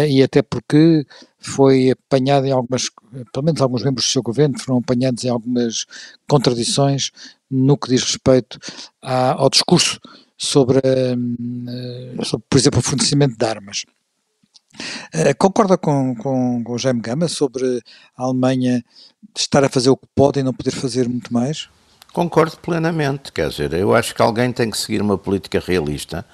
e 0.09 0.23
até 0.23 0.43
porque 0.43 1.07
foi 1.39 1.91
apanhado 1.91 2.47
em 2.47 2.51
algumas, 2.51 2.91
pelo 3.33 3.45
menos 3.45 3.61
alguns 3.61 3.83
membros 3.83 4.07
do 4.07 4.11
seu 4.11 4.23
governo 4.23 4.59
foram 4.59 4.79
apanhados 4.79 5.25
em 5.25 5.29
algumas 5.29 5.87
contradições 6.29 7.11
no 7.51 7.77
que 7.77 7.89
diz 7.89 8.03
respeito 8.03 8.59
à, 9.03 9.33
ao 9.33 9.51
discurso 9.51 9.99
sobre, 10.41 10.79
uh, 10.79 12.25
sobre, 12.25 12.47
por 12.49 12.59
exemplo, 12.59 12.81
o 12.81 12.83
fornecimento 12.83 13.37
de 13.37 13.45
armas. 13.45 13.85
Uh, 15.15 15.37
concorda 15.39 15.77
com, 15.77 16.15
com, 16.15 16.63
com 16.63 16.73
o 16.73 16.79
Jaime 16.79 17.01
Gama 17.01 17.29
sobre 17.29 17.83
a 18.17 18.25
Alemanha 18.25 18.85
estar 19.37 19.65
a 19.65 19.69
fazer 19.69 19.91
o 19.91 19.97
que 19.97 20.07
pode 20.15 20.41
e 20.41 20.43
não 20.43 20.55
poder 20.55 20.73
fazer 20.73 21.09
muito 21.09 21.33
mais? 21.33 21.69
Concordo 22.13 22.57
plenamente, 22.57 23.31
quer 23.31 23.49
dizer, 23.49 23.73
eu 23.73 23.95
acho 23.95 24.15
que 24.15 24.23
alguém 24.23 24.53
tem 24.53 24.69
que 24.69 24.79
seguir 24.79 25.01
uma 25.01 25.17
política 25.17 25.63
realista, 25.65 26.27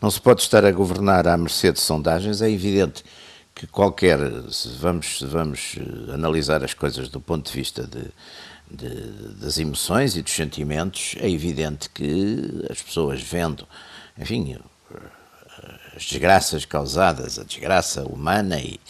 não 0.00 0.10
se 0.10 0.20
pode 0.20 0.42
estar 0.42 0.64
a 0.64 0.72
governar 0.72 1.28
à 1.28 1.36
mercê 1.36 1.70
de 1.70 1.78
sondagens, 1.78 2.42
é 2.42 2.50
evidente 2.50 3.04
que 3.54 3.66
qualquer, 3.66 4.18
vamos, 4.78 5.22
vamos 5.22 5.76
eh, 5.76 6.14
analisar 6.14 6.64
as 6.64 6.74
coisas 6.74 7.08
do 7.08 7.20
ponto 7.20 7.46
de 7.50 7.56
vista 7.56 7.86
de, 7.86 8.10
de, 8.70 9.34
das 9.34 9.58
emoções 9.58 10.16
e 10.16 10.22
dos 10.22 10.32
sentimentos, 10.32 11.14
é 11.18 11.28
evidente 11.30 11.90
que 11.90 12.66
as 12.70 12.80
pessoas 12.82 13.22
vendo, 13.22 13.68
enfim, 14.18 14.54
eh, 14.54 14.58
as 15.94 16.04
desgraças 16.04 16.64
causadas, 16.64 17.38
a 17.38 17.44
desgraça 17.44 18.02
humana 18.04 18.58
e, 18.60 18.80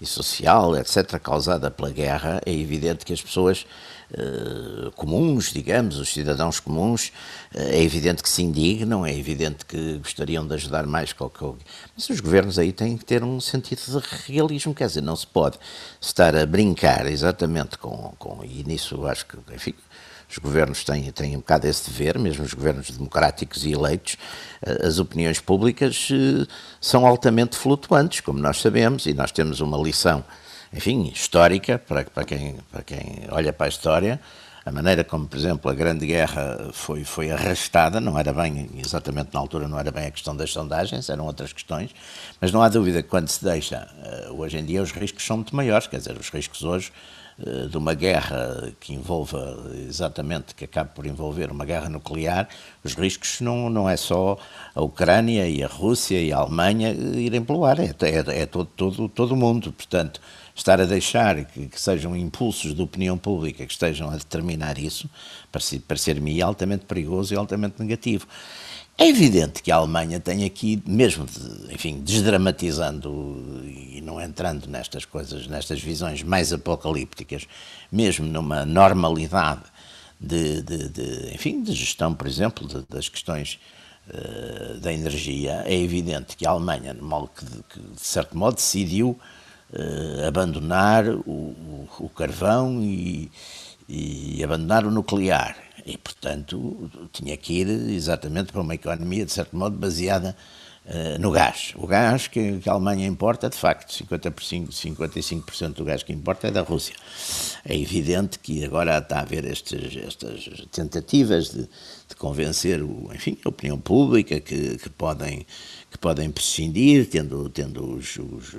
e 0.00 0.06
social, 0.06 0.76
etc., 0.76 1.18
causada 1.18 1.70
pela 1.70 1.90
guerra, 1.90 2.40
é 2.44 2.52
evidente 2.52 3.04
que 3.04 3.12
as 3.12 3.22
pessoas 3.22 3.66
uh, 4.12 4.90
comuns, 4.92 5.52
digamos, 5.52 5.98
os 5.98 6.12
cidadãos 6.12 6.60
comuns, 6.60 7.08
uh, 7.54 7.58
é 7.58 7.82
evidente 7.82 8.22
que 8.22 8.28
se 8.28 8.42
indignam, 8.42 9.04
é 9.04 9.16
evidente 9.16 9.64
que 9.64 9.98
gostariam 9.98 10.46
de 10.46 10.54
ajudar 10.54 10.86
mais 10.86 11.12
qualquer. 11.12 11.54
Mas 11.96 12.08
os 12.08 12.20
governos 12.20 12.58
aí 12.58 12.72
têm 12.72 12.96
que 12.96 13.04
ter 13.04 13.22
um 13.22 13.40
sentido 13.40 14.00
de 14.00 14.06
realismo, 14.26 14.74
quer 14.74 14.86
dizer, 14.86 15.02
não 15.02 15.16
se 15.16 15.26
pode 15.26 15.58
estar 16.00 16.34
a 16.36 16.46
brincar 16.46 17.06
exatamente 17.06 17.78
com. 17.78 18.14
com 18.18 18.44
e 18.44 18.64
nisso 18.64 19.06
acho 19.06 19.26
que, 19.26 19.36
enfim, 19.54 19.74
os 20.30 20.38
governos 20.38 20.84
têm, 20.84 21.10
têm 21.10 21.36
um 21.36 21.40
bocado 21.40 21.66
esse 21.66 21.90
dever, 21.90 22.18
mesmo 22.18 22.44
os 22.44 22.52
governos 22.52 22.90
democráticos 22.90 23.64
e 23.64 23.72
eleitos, 23.72 24.16
eh, 24.62 24.86
as 24.86 24.98
opiniões 24.98 25.40
públicas 25.40 26.08
eh, 26.12 26.46
são 26.80 27.06
altamente 27.06 27.56
flutuantes, 27.56 28.20
como 28.20 28.38
nós 28.38 28.60
sabemos, 28.60 29.06
e 29.06 29.14
nós 29.14 29.32
temos 29.32 29.60
uma 29.60 29.78
lição, 29.78 30.22
enfim, 30.72 31.10
histórica, 31.14 31.78
para, 31.78 32.04
para, 32.04 32.24
quem, 32.24 32.56
para 32.70 32.82
quem 32.82 33.26
olha 33.30 33.52
para 33.52 33.66
a 33.66 33.68
história, 33.68 34.20
a 34.68 34.70
maneira 34.70 35.02
como, 35.02 35.26
por 35.26 35.38
exemplo, 35.38 35.70
a 35.70 35.74
Grande 35.74 36.04
Guerra 36.04 36.68
foi, 36.74 37.02
foi 37.02 37.30
arrastada, 37.30 37.98
não 38.02 38.18
era 38.18 38.34
bem, 38.34 38.68
exatamente 38.76 39.30
na 39.32 39.40
altura, 39.40 39.66
não 39.66 39.78
era 39.78 39.90
bem 39.90 40.08
a 40.08 40.10
questão 40.10 40.36
das 40.36 40.52
sondagens, 40.52 41.08
eram 41.08 41.24
outras 41.24 41.54
questões, 41.54 41.90
mas 42.38 42.52
não 42.52 42.60
há 42.60 42.68
dúvida 42.68 43.02
que 43.02 43.08
quando 43.08 43.28
se 43.28 43.42
deixa, 43.42 43.88
eh, 44.04 44.28
hoje 44.30 44.58
em 44.58 44.64
dia 44.66 44.82
os 44.82 44.92
riscos 44.92 45.24
são 45.24 45.38
muito 45.38 45.56
maiores, 45.56 45.86
quer 45.86 45.96
dizer, 45.96 46.18
os 46.18 46.28
riscos 46.28 46.62
hoje 46.62 46.92
de 47.70 47.78
uma 47.78 47.94
guerra 47.94 48.72
que 48.80 48.92
envolva 48.92 49.56
exatamente, 49.86 50.56
que 50.56 50.64
acabe 50.64 50.90
por 50.92 51.06
envolver 51.06 51.52
uma 51.52 51.64
guerra 51.64 51.88
nuclear, 51.88 52.48
os 52.82 52.94
riscos 52.94 53.40
não, 53.40 53.70
não 53.70 53.88
é 53.88 53.96
só 53.96 54.36
a 54.74 54.82
Ucrânia 54.82 55.48
e 55.48 55.62
a 55.62 55.68
Rússia 55.68 56.20
e 56.20 56.32
a 56.32 56.38
Alemanha 56.38 56.90
irem 56.92 57.44
pelo 57.44 57.64
ar, 57.64 57.78
é, 57.78 57.94
é, 58.00 58.42
é 58.42 58.46
todo, 58.46 58.68
todo, 58.74 59.08
todo 59.08 59.32
o 59.32 59.36
mundo. 59.36 59.72
Portanto, 59.72 60.20
estar 60.52 60.80
a 60.80 60.84
deixar 60.84 61.44
que, 61.44 61.68
que, 61.68 61.80
sejam 61.80 62.16
impulsos 62.16 62.74
de 62.74 62.82
opinião 62.82 63.16
pública 63.16 63.64
que 63.64 63.72
estejam 63.72 64.10
a 64.10 64.16
determinar 64.16 64.76
isso, 64.76 65.08
parecer-me 65.86 66.42
altamente 66.42 66.86
perigoso 66.86 67.32
e 67.32 67.36
altamente 67.36 67.80
negativo. 67.80 68.26
É 69.00 69.06
evidente 69.06 69.62
que 69.62 69.70
a 69.70 69.76
Alemanha 69.76 70.18
tem 70.18 70.44
aqui, 70.44 70.82
mesmo, 70.84 71.24
de, 71.24 71.72
enfim, 71.72 72.00
desdramatizando 72.00 73.62
e 73.64 74.00
não 74.00 74.20
entrando 74.20 74.66
nestas 74.66 75.04
coisas, 75.04 75.46
nestas 75.46 75.80
visões 75.80 76.24
mais 76.24 76.52
apocalípticas, 76.52 77.46
mesmo 77.92 78.26
numa 78.26 78.66
normalidade 78.66 79.62
de, 80.20 80.62
de, 80.62 80.88
de 80.88 81.32
enfim, 81.32 81.62
de 81.62 81.74
gestão, 81.74 82.12
por 82.12 82.26
exemplo, 82.26 82.66
das 82.90 83.08
questões 83.08 83.60
uh, 84.08 84.80
da 84.80 84.92
energia, 84.92 85.62
é 85.64 85.76
evidente 85.76 86.36
que 86.36 86.44
a 86.44 86.50
Alemanha, 86.50 86.92
que, 87.36 87.46
que 87.68 87.80
de 87.80 88.00
certo 88.00 88.36
modo, 88.36 88.56
decidiu 88.56 89.10
uh, 89.10 90.26
abandonar 90.26 91.08
o, 91.08 91.30
o, 91.30 91.88
o 92.00 92.08
carvão 92.08 92.82
e, 92.82 93.30
e 93.88 94.42
abandonar 94.42 94.84
o 94.84 94.90
nuclear 94.90 95.67
e, 95.86 95.96
portanto, 95.96 96.90
tinha 97.12 97.36
que 97.36 97.60
ir 97.60 97.68
exatamente 97.68 98.52
para 98.52 98.60
uma 98.60 98.74
economia, 98.74 99.24
de 99.24 99.32
certo 99.32 99.56
modo, 99.56 99.76
baseada 99.76 100.36
uh, 100.86 101.18
no 101.20 101.30
gás. 101.30 101.72
O 101.76 101.86
gás 101.86 102.26
que, 102.26 102.58
que, 102.58 102.68
a 102.68 102.72
Alemanha 102.72 103.06
importa, 103.06 103.48
de 103.48 103.56
facto, 103.56 103.92
50%, 103.92 104.68
55% 104.68 105.74
do 105.74 105.84
gás 105.84 106.02
que 106.02 106.12
importa 106.12 106.48
é 106.48 106.50
da 106.50 106.62
Rússia. 106.62 106.94
É 107.64 107.76
evidente 107.76 108.38
que 108.38 108.64
agora 108.64 108.98
está 108.98 109.18
a 109.18 109.22
haver 109.22 109.44
estes, 109.44 109.96
estas 109.96 110.66
tentativas 110.72 111.50
de, 111.50 111.62
de 111.62 112.16
convencer 112.16 112.82
o, 112.82 113.10
enfim, 113.14 113.38
a 113.44 113.48
opinião 113.48 113.78
pública 113.78 114.40
que, 114.40 114.78
que, 114.78 114.90
podem, 114.90 115.46
que 115.90 115.98
podem 115.98 116.30
prescindir, 116.30 117.08
tendo, 117.08 117.48
tendo 117.48 117.96
os, 117.96 118.16
os 118.16 118.56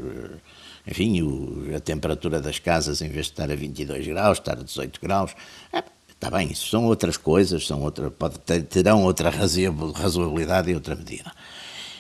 enfim, 0.88 1.21
o, 1.21 1.75
a 1.75 1.79
temperatura 1.79 2.41
das 2.41 2.60
casas, 2.60 3.01
em 3.01 3.10
vez 3.10 3.27
de 3.27 3.34
estar 3.34 3.51
a 3.51 3.55
22 3.55 4.08
graus, 4.08 4.39
estar 4.39 4.58
a 4.58 4.63
18 4.63 4.99
graus. 5.01 5.36
É, 5.71 5.84
Está 6.19 6.29
bem, 6.29 6.51
isso 6.51 6.67
são 6.67 6.84
outras 6.84 7.15
coisas, 7.15 7.65
são 7.65 7.82
outra, 7.82 8.12
pode 8.12 8.38
ter, 8.39 8.62
terão 8.63 9.03
outra 9.03 9.29
razoabilidade 9.29 10.69
e 10.69 10.75
outra 10.75 10.93
medida. 10.93 11.32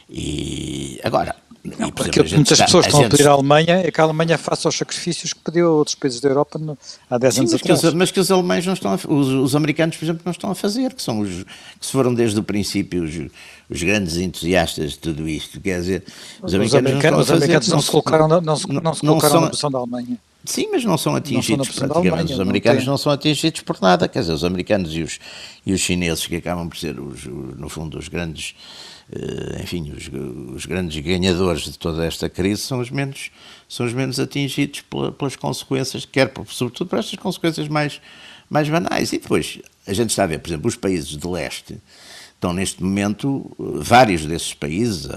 E 0.09 0.99
agora. 1.01 1.33
Não, 1.63 1.71
e, 1.71 1.91
exemplo, 1.91 2.11
que 2.11 2.35
muitas 2.35 2.51
está, 2.51 2.65
pessoas 2.65 2.85
estão 2.85 2.99
a, 2.99 3.03
gente... 3.03 3.13
a 3.13 3.17
pedir 3.17 3.27
à 3.27 3.31
Alemanha 3.31 3.75
é 3.85 3.91
que 3.91 3.99
a 3.99 4.03
Alemanha 4.05 4.37
faça 4.37 4.67
os 4.67 4.77
sacrifícios 4.77 5.33
que 5.33 5.39
pediu 5.39 5.67
a 5.67 5.71
outros 5.71 5.93
países 5.95 6.19
da 6.21 6.29
Europa 6.29 6.57
no, 6.57 6.77
há 7.09 7.17
10 7.17 7.33
Sim, 7.33 7.39
anos 7.41 7.51
mas 7.51 7.61
atrás. 7.61 7.81
Que 7.81 7.87
os, 7.87 7.93
mas 7.93 8.11
que 8.11 8.19
os 8.19 8.31
alemães 8.31 8.65
não 8.65 8.73
estão 8.73 8.91
a, 8.91 8.95
os, 8.95 9.27
os, 9.27 9.55
americanos, 9.55 9.95
por 9.97 10.05
exemplo, 10.05 10.21
não 10.25 10.31
estão 10.31 10.51
a 10.51 10.55
fazer, 10.55 10.93
que 10.93 11.01
são 11.03 11.19
os 11.19 11.29
que 11.29 11.85
se 11.85 11.91
foram 11.91 12.13
desde 12.13 12.39
o 12.39 12.43
princípio 12.43 13.03
os, 13.03 13.13
os 13.69 13.83
grandes 13.83 14.17
entusiastas 14.17 14.91
de 14.91 14.99
tudo 14.99 15.27
isto. 15.27 15.59
Quer 15.61 15.79
dizer, 15.79 16.03
os, 16.41 16.53
os 16.53 16.75
americanos, 16.75 17.21
os 17.21 17.31
americanos 17.31 17.67
não, 17.67 17.81
se 17.81 17.91
colocaram, 17.91 18.27
não, 18.27 18.41
não, 18.41 18.53
não 18.81 18.93
se 18.93 19.01
colocaram 19.01 19.31
são, 19.31 19.41
na 19.41 19.47
posição 19.47 19.71
da 19.71 19.77
Alemanha. 19.79 20.17
Sim, 20.45 20.69
mas 20.71 20.85
não 20.85 20.97
são 20.97 21.15
atingidos 21.15 21.67
não 21.67 21.87
praticamente. 21.87 21.97
Alemanha, 21.97 22.33
os 22.33 22.39
americanos 22.39 22.85
não, 22.85 22.93
não, 22.93 22.97
são 22.97 23.11
atingidos 23.11 23.61
por 23.61 23.79
nada. 23.81 24.07
Quer 24.07 24.21
dizer, 24.21 24.33
os 24.33 24.43
americanos 24.43 24.95
e 24.95 25.01
os, 25.01 25.19
e 25.65 25.73
os 25.73 25.81
chineses, 25.81 26.25
que 26.25 26.37
acabam 26.37 26.69
por 26.69 26.77
ser, 26.77 26.99
os, 26.99 27.25
no 27.25 27.67
fundo, 27.67 27.97
os 27.99 28.07
grandes, 28.07 28.55
eh, 29.11 29.61
enfim, 29.61 29.91
os, 29.91 30.09
os, 30.55 30.65
grandes 30.65 30.97
ganhadores 31.03 31.63
de 31.63 31.77
toda 31.77 32.05
esta 32.05 32.29
crise, 32.29 32.61
são 32.61 32.79
os 32.79 32.89
menos, 32.89 33.31
são 33.67 33.85
os 33.85 33.93
menos 33.93 34.17
atingidos 34.17 34.81
pelas 35.17 35.35
consequências, 35.35 36.05
quer 36.05 36.31
sobretudo 36.47 36.87
por 36.87 36.99
estas 36.99 37.19
consequências 37.19 37.67
mais, 37.67 37.99
mais 38.49 38.69
banais. 38.69 39.11
E 39.11 39.17
depois, 39.17 39.59
a 39.85 39.93
gente 39.93 40.11
está 40.11 40.23
a 40.23 40.27
ver, 40.27 40.39
por 40.39 40.49
exemplo, 40.49 40.69
os 40.69 40.75
países 40.77 41.17
de 41.17 41.27
leste 41.27 41.77
estão 42.39 42.53
neste 42.53 42.81
momento, 42.81 43.51
vários 43.59 44.25
desses 44.25 44.53
países, 44.53 45.09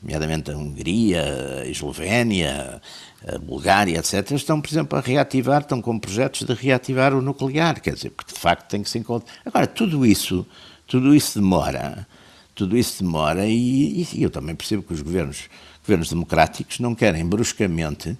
nomeadamente 0.00 0.52
a 0.52 0.56
Hungria, 0.56 1.62
a 1.62 1.66
Eslovénia, 1.66 2.80
a 3.26 3.38
Bulgária, 3.38 3.98
etc., 3.98 4.30
estão, 4.30 4.60
por 4.60 4.70
exemplo, 4.70 4.96
a 4.96 5.02
reativar, 5.02 5.62
estão 5.62 5.82
com 5.82 5.98
projetos 5.98 6.46
de 6.46 6.54
reativar 6.54 7.12
o 7.12 7.20
nuclear, 7.20 7.80
quer 7.80 7.94
dizer, 7.94 8.10
porque 8.10 8.32
de 8.32 8.38
facto 8.38 8.70
tem 8.70 8.84
que 8.84 8.88
se 8.88 8.98
encontrar. 8.98 9.32
Agora, 9.44 9.66
tudo 9.66 10.06
isso, 10.06 10.46
tudo 10.86 11.12
isso 11.12 11.40
demora, 11.40 12.06
tudo 12.54 12.78
isso 12.78 13.02
demora, 13.02 13.48
e, 13.48 14.06
e 14.14 14.22
eu 14.22 14.30
também 14.30 14.54
percebo 14.54 14.84
que 14.84 14.92
os 14.92 15.02
governos, 15.02 15.48
governos 15.82 16.08
democráticos 16.08 16.78
não 16.78 16.94
querem 16.94 17.26
bruscamente 17.26 18.16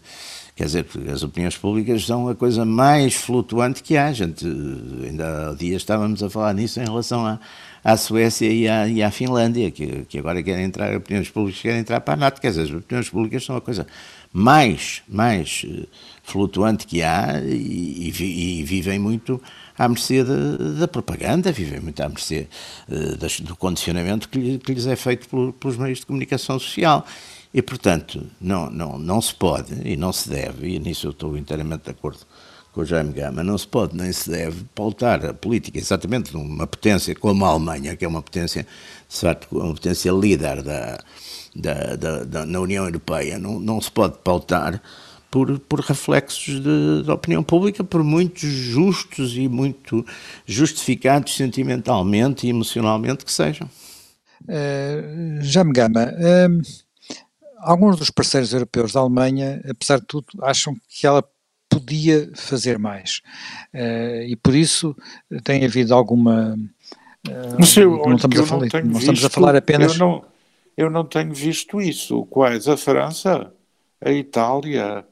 Quer 0.60 0.66
dizer, 0.66 0.86
as 1.10 1.22
opiniões 1.22 1.56
públicas 1.56 2.04
são 2.04 2.28
a 2.28 2.34
coisa 2.34 2.66
mais 2.66 3.14
flutuante 3.14 3.82
que 3.82 3.96
há. 3.96 4.12
Gente, 4.12 4.44
ainda 4.44 5.52
há 5.52 5.54
dias 5.54 5.80
estávamos 5.80 6.22
a 6.22 6.28
falar 6.28 6.52
nisso 6.52 6.78
em 6.78 6.84
relação 6.84 7.24
à, 7.24 7.38
à 7.82 7.96
Suécia 7.96 8.50
e 8.50 8.68
à, 8.68 8.86
e 8.86 9.02
à 9.02 9.10
Finlândia, 9.10 9.70
que, 9.70 10.04
que 10.08 10.18
agora 10.18 10.42
querem 10.42 10.64
entrar, 10.64 10.94
opiniões 10.94 11.28
públicas 11.30 11.60
querem 11.60 11.80
entrar 11.80 12.00
para 12.00 12.14
a 12.14 12.16
NATO. 12.16 12.40
Quer 12.40 12.48
dizer, 12.48 12.62
as 12.62 12.70
opiniões 12.70 13.08
públicas 13.08 13.44
são 13.44 13.56
a 13.56 13.60
coisa 13.60 13.86
mais, 14.32 15.02
mais 15.08 15.66
eh, 15.66 15.86
flutuante 16.22 16.86
que 16.86 17.02
há 17.02 17.40
e, 17.42 18.12
e, 18.18 18.60
e 18.60 18.62
vivem 18.62 18.98
muito 18.98 19.42
à 19.76 19.88
mercê 19.88 20.22
da, 20.22 20.56
da, 20.78 20.86
propaganda, 20.88 21.50
vivem 21.50 21.80
muito 21.80 22.00
à 22.00 22.08
mercê 22.08 22.46
uh, 22.88 23.42
do 23.44 23.56
condicionamento 23.56 24.28
que, 24.28 24.58
que, 24.58 24.74
lhes 24.74 24.86
é 24.86 24.94
feito 24.94 25.28
por, 25.28 25.52
pelos 25.54 25.76
meios 25.76 26.00
de 26.00 26.06
comunicação 26.06 26.58
social. 26.58 27.04
E, 27.52 27.60
portanto, 27.60 28.24
não, 28.40 28.70
não, 28.70 28.98
não 28.98 29.20
se 29.20 29.34
pode 29.34 29.74
e 29.84 29.96
não 29.96 30.12
se 30.12 30.28
deve, 30.28 30.68
e 30.68 30.78
nisso 30.78 31.08
eu 31.08 31.10
estou 31.10 31.36
inteiramente 31.36 31.84
de 31.84 31.90
acordo 31.90 32.20
com 32.72 32.82
o 32.82 32.84
Jaime 32.84 33.12
Gama, 33.12 33.42
não 33.42 33.58
se 33.58 33.66
pode 33.66 33.96
nem 33.96 34.12
se 34.12 34.30
deve 34.30 34.64
pautar 34.74 35.24
a 35.24 35.34
política 35.34 35.78
exatamente 35.78 36.30
de 36.30 36.36
uma 36.36 36.66
potência 36.66 37.14
como 37.14 37.44
a 37.44 37.48
Alemanha, 37.48 37.96
que 37.96 38.04
é 38.04 38.08
uma 38.08 38.22
potência, 38.22 38.66
de 39.08 39.16
facto, 39.16 39.48
uma 39.50 39.74
potência 39.74 40.12
líder 40.12 40.62
da, 40.62 40.98
da, 41.54 41.96
da, 41.96 42.24
da, 42.24 42.46
na 42.46 42.60
União 42.60 42.84
Europeia, 42.84 43.38
não, 43.38 43.58
não 43.58 43.80
se 43.80 43.90
pode 43.90 44.18
pautar 44.18 44.80
por, 45.30 45.58
por 45.60 45.80
reflexos 45.80 46.60
de, 46.60 47.02
de, 47.04 47.10
opinião 47.10 47.42
pública, 47.42 47.84
por 47.84 48.02
muito 48.02 48.40
justos 48.40 49.36
e 49.36 49.48
muito 49.48 50.04
justificados 50.44 51.36
sentimentalmente 51.36 52.46
e 52.46 52.50
emocionalmente 52.50 53.24
que 53.24 53.32
sejam. 53.32 53.68
Uh, 54.42 55.40
Jaime 55.42 55.72
Gama, 55.72 56.04
uh, 56.04 56.60
alguns 57.58 57.98
dos 57.98 58.10
parceiros 58.10 58.52
europeus 58.52 58.92
da 58.92 59.00
Alemanha, 59.00 59.62
apesar 59.68 60.00
de 60.00 60.06
tudo, 60.06 60.26
acham 60.42 60.74
que 60.88 61.06
ela 61.06 61.24
podia 61.70 62.30
fazer 62.34 62.78
mais. 62.78 63.22
Uh, 63.72 64.22
e 64.26 64.36
por 64.36 64.54
isso 64.54 64.94
tem 65.44 65.64
havido 65.64 65.94
alguma 65.94 66.58
Mas 67.58 67.76
eu, 67.76 67.96
não 67.96 68.16
estamos, 68.16 68.40
a, 68.40 68.46
falar, 68.46 68.66
não, 68.72 68.90
não 68.90 68.98
estamos 68.98 69.24
a 69.24 69.30
falar 69.30 69.56
apenas. 69.56 69.92
Eu 69.92 69.98
não, 69.98 70.24
eu 70.76 70.90
não 70.90 71.04
tenho 71.04 71.32
visto 71.32 71.80
isso. 71.80 72.26
Quais? 72.26 72.66
A 72.66 72.76
França, 72.76 73.52
a 74.00 74.10
Itália, 74.10 75.06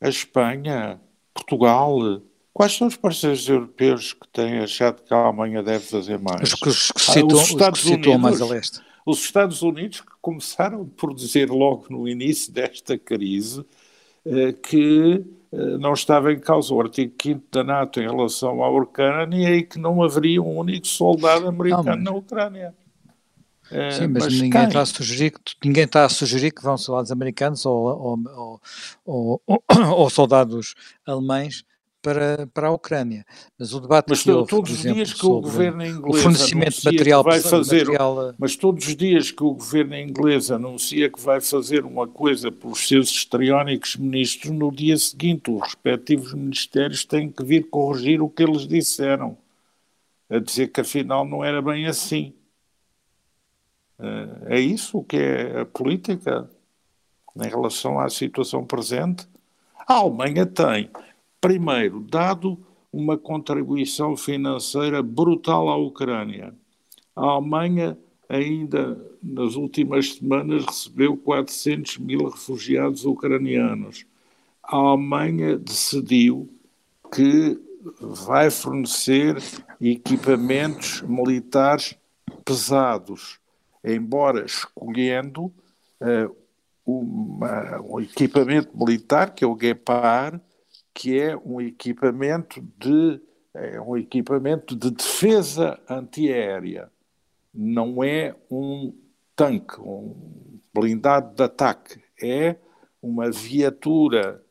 a 0.00 0.08
Espanha, 0.08 1.00
Portugal. 1.32 2.20
Quais 2.52 2.72
são 2.76 2.86
os 2.86 2.96
parceiros 2.96 3.48
europeus 3.48 4.12
que 4.12 4.28
têm 4.28 4.58
achado 4.58 5.02
que 5.02 5.14
a 5.14 5.16
Alemanha 5.16 5.62
deve 5.62 5.84
fazer 5.84 6.18
mais? 6.18 6.52
Os 6.52 6.54
que, 6.54 6.68
os 6.68 6.92
que 6.92 7.00
citou, 7.00 7.38
ah, 7.38 7.42
os 7.42 7.48
Estados 7.48 7.80
os 7.80 7.86
que 7.86 7.94
Unidos, 7.94 8.20
mais 8.20 8.42
a 8.42 8.46
leste. 8.46 8.80
Os 9.06 9.20
Estados 9.20 9.62
Unidos 9.62 10.00
que 10.00 10.12
começaram 10.20 10.84
por 10.84 11.14
dizer 11.14 11.50
logo 11.50 11.86
no 11.88 12.06
início 12.06 12.52
desta 12.52 12.98
crise 12.98 13.64
eh, 14.24 14.52
que 14.52 15.14
eh, 15.14 15.41
não 15.52 15.92
estava 15.92 16.32
em 16.32 16.38
causa 16.38 16.72
o 16.72 16.80
artigo 16.80 17.12
5 17.20 17.44
da 17.52 17.62
NATO 17.62 18.00
em 18.00 18.08
relação 18.08 18.62
à 18.62 18.70
Ucrânia 18.70 19.54
e 19.54 19.62
que 19.62 19.78
não 19.78 20.02
haveria 20.02 20.40
um 20.42 20.56
único 20.56 20.86
soldado 20.86 21.46
americano 21.46 21.96
não, 21.96 21.96
na 21.96 22.10
Ucrânia. 22.12 22.74
Eh, 23.70 23.90
Sim, 23.90 24.06
mas, 24.08 24.24
mas 24.24 24.40
ninguém, 24.40 24.64
está 24.64 24.80
a 24.80 24.86
sugerir 24.86 25.30
que, 25.30 25.54
ninguém 25.64 25.84
está 25.84 26.04
a 26.04 26.08
sugerir 26.08 26.50
que 26.50 26.62
vão 26.62 26.76
soldados 26.76 27.12
americanos 27.12 27.64
ou, 27.66 28.18
ou, 28.26 28.60
ou, 29.04 29.42
ou 29.96 30.10
soldados 30.10 30.74
alemães 31.06 31.64
para, 32.02 32.46
para 32.48 32.68
a 32.68 32.70
Ucrânia. 32.72 33.24
Mas 33.56 33.72
o 33.72 33.80
debate 33.80 34.10
mas 34.10 34.22
que 34.22 34.30
houve, 34.30 34.50
todos 34.50 34.72
os 34.72 34.82
dias 34.82 35.14
que 35.14 35.24
o 35.24 35.40
governo 35.40 35.86
inglês 35.86 36.18
o 36.18 36.22
fornecimento 36.22 36.80
de 36.80 36.84
material 36.84 37.22
vai 37.22 37.40
fazer, 37.40 37.86
material... 37.86 38.34
mas 38.36 38.56
todos 38.56 38.86
os 38.88 38.96
dias 38.96 39.30
que 39.30 39.44
o 39.44 39.54
governo 39.54 39.96
inglês 39.96 40.50
anuncia 40.50 41.08
que 41.08 41.20
vai 41.20 41.40
fazer 41.40 41.84
uma 41.84 42.08
coisa 42.08 42.50
pelos 42.50 42.86
seus 42.86 43.08
histriónicos 43.08 43.96
ministros, 43.96 44.52
no 44.52 44.72
dia 44.72 44.96
seguinte 44.96 45.50
os 45.50 45.62
respectivos 45.62 46.34
ministérios 46.34 47.04
têm 47.04 47.30
que 47.30 47.44
vir 47.44 47.70
corrigir 47.70 48.20
o 48.20 48.28
que 48.28 48.42
eles 48.42 48.66
disseram, 48.66 49.38
a 50.28 50.38
dizer 50.38 50.68
que 50.68 50.80
afinal 50.80 51.24
não 51.24 51.44
era 51.44 51.62
bem 51.62 51.86
assim. 51.86 52.34
Eh, 54.00 54.56
é 54.56 54.60
isso 54.60 55.04
que 55.04 55.16
é 55.16 55.60
a 55.60 55.64
política 55.64 56.50
em 57.36 57.48
relação 57.48 58.00
à 58.00 58.10
situação 58.10 58.64
presente? 58.64 59.26
A 59.86 59.94
Alemanha 59.94 60.44
tem 60.44 60.90
Primeiro, 61.42 61.98
dado 61.98 62.56
uma 62.92 63.18
contribuição 63.18 64.16
financeira 64.16 65.02
brutal 65.02 65.68
à 65.68 65.76
Ucrânia, 65.76 66.54
a 67.16 67.22
Alemanha 67.22 67.98
ainda 68.28 68.96
nas 69.20 69.56
últimas 69.56 70.14
semanas 70.14 70.64
recebeu 70.64 71.16
400 71.16 71.98
mil 71.98 72.28
refugiados 72.28 73.04
ucranianos. 73.04 74.06
A 74.62 74.76
Alemanha 74.76 75.58
decidiu 75.58 76.48
que 77.12 77.60
vai 78.00 78.48
fornecer 78.48 79.36
equipamentos 79.80 81.02
militares 81.02 81.96
pesados, 82.44 83.40
embora 83.82 84.46
escolhendo 84.46 85.46
uh, 86.00 86.36
uma, 86.86 87.80
um 87.80 88.00
equipamento 88.00 88.70
militar, 88.78 89.34
que 89.34 89.42
é 89.42 89.46
o 89.46 89.58
Gepard, 89.60 90.40
que 90.94 91.18
é 91.18 91.36
um 91.36 91.60
equipamento 91.60 92.62
de 92.78 93.20
é 93.54 93.80
um 93.80 93.96
equipamento 93.96 94.74
de 94.74 94.90
defesa 94.90 95.78
antiaérea. 95.88 96.90
Não 97.52 98.02
é 98.02 98.34
um 98.50 98.94
tanque, 99.36 99.78
um 99.78 100.14
blindado 100.72 101.34
de 101.34 101.42
ataque. 101.42 102.02
É 102.22 102.56
uma 103.02 103.30
viatura 103.30 104.42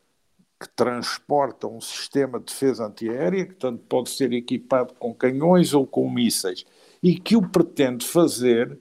que 0.60 0.68
transporta 0.68 1.66
um 1.66 1.80
sistema 1.80 2.38
de 2.38 2.46
defesa 2.46 2.86
antiaérea, 2.86 3.46
que 3.46 3.54
tanto 3.54 3.82
pode 3.88 4.10
ser 4.10 4.32
equipado 4.32 4.94
com 4.94 5.12
canhões 5.12 5.74
ou 5.74 5.84
com 5.84 6.08
mísseis, 6.08 6.64
e 7.02 7.18
que 7.18 7.34
o 7.34 7.42
pretende 7.42 8.06
fazer, 8.06 8.78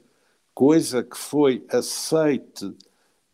coisa 0.54 1.02
que 1.02 1.18
foi 1.18 1.66
aceite 1.72 2.72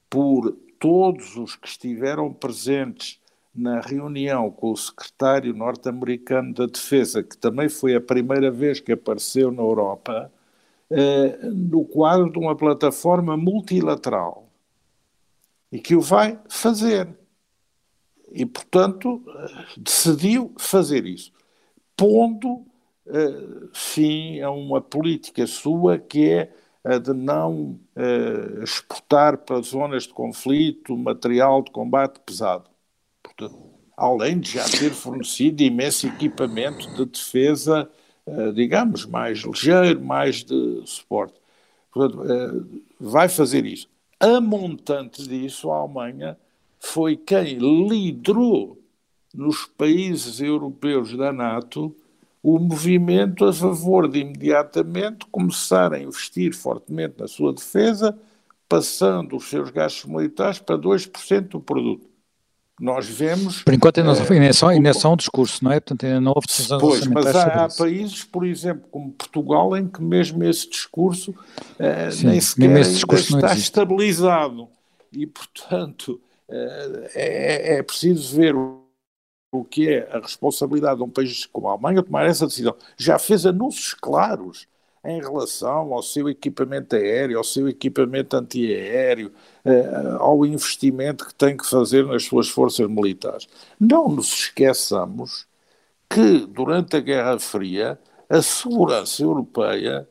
por 0.09 0.51
todos 0.79 1.35
os 1.35 1.57
que 1.57 1.67
estiveram 1.67 2.31
presentes 2.31 3.19
na 3.57 3.81
reunião 3.81 4.51
com 4.51 4.71
o 4.71 4.77
secretário 4.77 5.53
norte-americano 5.53 6.53
da 6.53 6.67
Defesa, 6.67 7.23
que 7.23 7.37
também 7.37 7.67
foi 7.67 7.95
a 7.95 8.01
primeira 8.01 8.51
vez 8.51 8.79
que 8.79 8.91
apareceu 8.91 9.51
na 9.51 9.63
Europa, 9.63 10.31
eh, 10.91 11.37
no 11.43 11.83
quadro 11.85 12.31
de 12.31 12.37
uma 12.39 12.55
plataforma 12.55 13.35
multilateral 13.35 14.47
e 15.71 15.79
que 15.79 15.95
o 15.95 16.01
vai 16.01 16.39
fazer. 16.49 17.09
E, 18.31 18.45
portanto, 18.45 19.23
decidiu 19.77 20.53
fazer 20.57 21.05
isso, 21.05 21.31
pondo 21.95 22.65
eh, 23.07 23.69
fim 23.73 24.41
a 24.41 24.51
uma 24.51 24.81
política 24.81 25.47
sua 25.47 25.97
que 25.97 26.29
é 26.29 26.53
a 26.83 26.97
de 26.99 27.13
não 27.13 27.79
eh, 27.95 28.63
exportar 28.63 29.37
para 29.39 29.61
zonas 29.61 30.03
de 30.03 30.13
conflito 30.13 30.97
material 30.97 31.63
de 31.63 31.71
combate 31.71 32.19
pesado 32.21 32.69
além 33.97 34.39
de 34.39 34.51
já 34.51 34.63
ter 34.65 34.91
fornecido 34.91 35.63
imenso 35.63 36.07
equipamento 36.07 36.87
de 36.93 37.05
defesa, 37.05 37.89
eh, 38.27 38.51
digamos, 38.51 39.05
mais 39.05 39.39
ligeiro, 39.39 39.99
mais 39.99 40.43
de 40.43 40.83
suporte. 40.85 41.33
Portanto, 41.91 42.23
eh, 42.31 42.79
vai 42.99 43.27
fazer 43.27 43.65
isso. 43.65 43.89
A 44.19 44.39
montante 44.39 45.27
disso, 45.27 45.71
a 45.71 45.77
Alemanha 45.77 46.37
foi 46.79 47.17
quem 47.17 47.57
liderou 47.57 48.79
nos 49.33 49.65
países 49.65 50.39
europeus 50.39 51.15
da 51.17 51.33
NATO 51.33 51.95
o 52.41 52.59
movimento 52.59 53.45
a 53.45 53.53
favor 53.53 54.07
de 54.07 54.19
imediatamente 54.19 55.25
começar 55.31 55.91
a 55.93 55.99
investir 55.99 56.55
fortemente 56.55 57.15
na 57.19 57.27
sua 57.27 57.51
defesa, 57.51 58.17
passando 58.69 59.35
os 59.35 59.49
seus 59.49 59.69
gastos 59.69 60.05
militares 60.05 60.59
para 60.59 60.77
2% 60.77 61.49
do 61.49 61.59
produto 61.59 62.07
nós 62.79 63.07
vemos. 63.07 63.63
Por 63.63 63.73
enquanto 63.73 63.99
ainda, 63.99 64.11
é, 64.11 64.33
ainda, 64.33 64.53
só, 64.53 64.67
ainda 64.67 64.89
é 64.89 64.93
só 64.93 65.13
um 65.13 65.15
discurso, 65.15 65.63
não 65.63 65.71
é? 65.71 65.79
Portanto, 65.79 66.05
ainda 66.05 66.21
não 66.21 66.33
houve 66.35 66.47
decisões 66.47 66.81
Pois, 66.81 67.07
mas 67.07 67.35
há, 67.35 67.65
há 67.65 67.67
países, 67.69 68.23
por 68.23 68.45
exemplo, 68.45 68.87
como 68.91 69.11
Portugal, 69.11 69.75
em 69.75 69.87
que 69.87 70.01
mesmo 70.01 70.43
esse 70.43 70.69
discurso 70.69 71.31
uh, 71.31 72.11
Sim, 72.11 72.27
nem 72.27 72.41
sequer 72.41 72.83
discurso 72.83 73.35
está 73.35 73.53
estabilizado. 73.53 74.67
E, 75.11 75.25
portanto, 75.25 76.21
uh, 76.49 77.07
é, 77.15 77.77
é 77.77 77.83
preciso 77.83 78.35
ver 78.35 78.55
o, 78.55 78.83
o 79.51 79.63
que 79.63 79.89
é 79.89 80.09
a 80.11 80.19
responsabilidade 80.19 80.97
de 80.97 81.03
um 81.03 81.09
país 81.09 81.47
como 81.47 81.67
a 81.67 81.71
Alemanha 81.71 82.03
tomar 82.03 82.27
essa 82.27 82.45
decisão. 82.45 82.75
Já 82.95 83.17
fez 83.17 83.45
anúncios 83.45 83.95
claros 83.95 84.67
em 85.07 85.21
relação 85.21 85.93
ao 85.93 86.03
seu 86.03 86.27
equipamento 86.27 86.93
aéreo, 86.93 87.37
ao 87.37 87.43
seu 87.43 87.69
equipamento 87.69 88.35
antiaéreo, 88.35 89.31
eh, 89.63 90.17
ao 90.19 90.45
investimento 90.45 91.25
que 91.25 91.33
tem 91.33 91.55
que 91.55 91.65
fazer 91.65 92.05
nas 92.05 92.25
suas 92.25 92.49
forças 92.49 92.89
militares. 92.89 93.47
Não 93.79 94.09
nos 94.09 94.33
esqueçamos 94.33 95.47
que, 96.09 96.45
durante 96.47 96.97
a 96.97 96.99
Guerra 96.99 97.39
Fria, 97.39 97.97
a 98.29 98.41
segurança 98.41 99.23
europeia, 99.23 100.05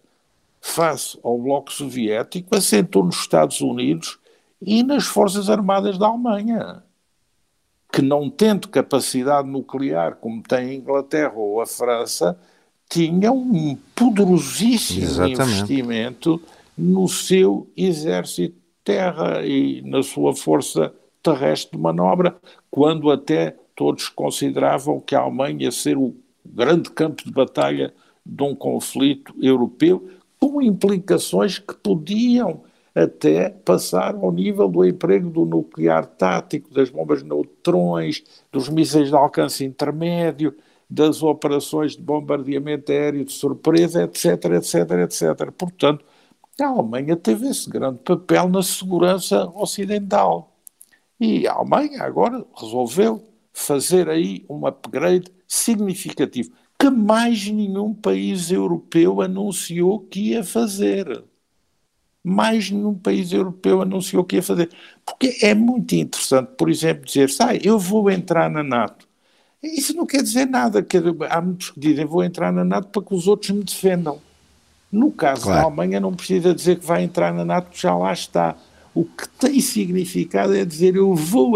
face 0.62 1.18
ao 1.22 1.38
Bloco 1.38 1.70
Soviético, 1.70 2.56
assentou 2.56 3.04
nos 3.04 3.16
Estados 3.16 3.60
Unidos 3.60 4.18
e 4.62 4.82
nas 4.82 5.04
Forças 5.04 5.50
Armadas 5.50 5.98
da 5.98 6.06
Alemanha, 6.06 6.82
que 7.92 8.00
não 8.00 8.30
tendo 8.30 8.68
capacidade 8.68 9.46
nuclear 9.46 10.16
como 10.16 10.42
tem 10.42 10.70
a 10.70 10.74
Inglaterra 10.74 11.34
ou 11.36 11.60
a 11.60 11.66
França, 11.66 12.38
tinha 12.88 13.32
um 13.32 13.76
poderosíssimo 13.94 15.02
Exatamente. 15.02 15.42
investimento 15.42 16.40
no 16.76 17.08
seu 17.08 17.66
exército 17.76 18.54
de 18.54 18.62
terra 18.84 19.44
e 19.44 19.82
na 19.82 20.02
sua 20.02 20.34
força 20.34 20.92
terrestre 21.22 21.76
de 21.76 21.82
manobra, 21.82 22.36
quando 22.70 23.10
até 23.10 23.56
todos 23.74 24.08
consideravam 24.08 25.00
que 25.00 25.14
a 25.14 25.20
Alemanha 25.20 25.64
ia 25.64 25.72
ser 25.72 25.96
o 25.98 26.14
grande 26.44 26.90
campo 26.90 27.24
de 27.24 27.32
batalha 27.32 27.92
de 28.24 28.42
um 28.42 28.54
conflito 28.54 29.34
europeu, 29.40 30.08
com 30.38 30.62
implicações 30.62 31.58
que 31.58 31.74
podiam 31.74 32.62
até 32.94 33.50
passar 33.50 34.14
ao 34.14 34.32
nível 34.32 34.68
do 34.68 34.84
emprego 34.84 35.28
do 35.28 35.44
nuclear 35.44 36.06
tático, 36.06 36.72
das 36.72 36.88
bombas 36.88 37.22
neutrões, 37.22 38.22
dos 38.50 38.68
mísseis 38.68 39.08
de 39.08 39.14
alcance 39.14 39.64
intermédio, 39.64 40.54
das 40.88 41.22
operações 41.22 41.96
de 41.96 42.02
bombardeamento 42.02 42.92
aéreo 42.92 43.24
de 43.24 43.32
surpresa, 43.32 44.04
etc, 44.04 44.44
etc, 44.56 44.90
etc. 45.04 45.50
Portanto, 45.52 46.04
a 46.60 46.66
Alemanha 46.66 47.16
teve 47.16 47.48
esse 47.48 47.68
grande 47.68 48.00
papel 48.00 48.48
na 48.48 48.62
segurança 48.62 49.50
ocidental. 49.54 50.56
E 51.20 51.46
a 51.46 51.54
Alemanha 51.54 52.02
agora 52.02 52.44
resolveu 52.54 53.22
fazer 53.52 54.08
aí 54.08 54.44
um 54.48 54.66
upgrade 54.66 55.32
significativo, 55.48 56.50
que 56.78 56.90
mais 56.90 57.46
nenhum 57.50 57.94
país 57.94 58.50
europeu 58.50 59.20
anunciou 59.20 60.00
que 60.00 60.30
ia 60.30 60.44
fazer. 60.44 61.24
Mais 62.22 62.70
nenhum 62.70 62.94
país 62.94 63.32
europeu 63.32 63.80
anunciou 63.80 64.24
que 64.24 64.36
ia 64.36 64.42
fazer. 64.42 64.70
Porque 65.04 65.38
é 65.42 65.54
muito 65.54 65.94
interessante, 65.94 66.48
por 66.56 66.68
exemplo, 66.68 67.04
dizer, 67.06 67.30
sai, 67.30 67.60
eu 67.62 67.78
vou 67.78 68.10
entrar 68.10 68.50
na 68.50 68.62
NATO. 68.62 69.05
Isso 69.66 69.94
não 69.94 70.06
quer 70.06 70.22
dizer 70.22 70.46
nada. 70.46 70.84
Há 71.30 71.40
muitos 71.40 71.70
que 71.70 71.80
dizem 71.80 72.04
vou 72.04 72.22
entrar 72.22 72.52
na 72.52 72.64
NATO 72.64 72.88
para 72.88 73.02
que 73.02 73.14
os 73.14 73.26
outros 73.26 73.50
me 73.50 73.62
defendam. 73.62 74.20
No 74.90 75.10
caso 75.10 75.42
claro. 75.42 75.60
da 75.60 75.66
Alemanha, 75.66 76.00
não 76.00 76.14
precisa 76.14 76.54
dizer 76.54 76.78
que 76.78 76.86
vai 76.86 77.02
entrar 77.02 77.32
na 77.34 77.44
NATO, 77.44 77.76
já 77.76 77.94
lá 77.96 78.12
está. 78.12 78.56
O 78.94 79.04
que 79.04 79.28
tem 79.28 79.60
significado 79.60 80.54
é 80.56 80.64
dizer 80.64 80.96
eu 80.96 81.14
vou 81.14 81.54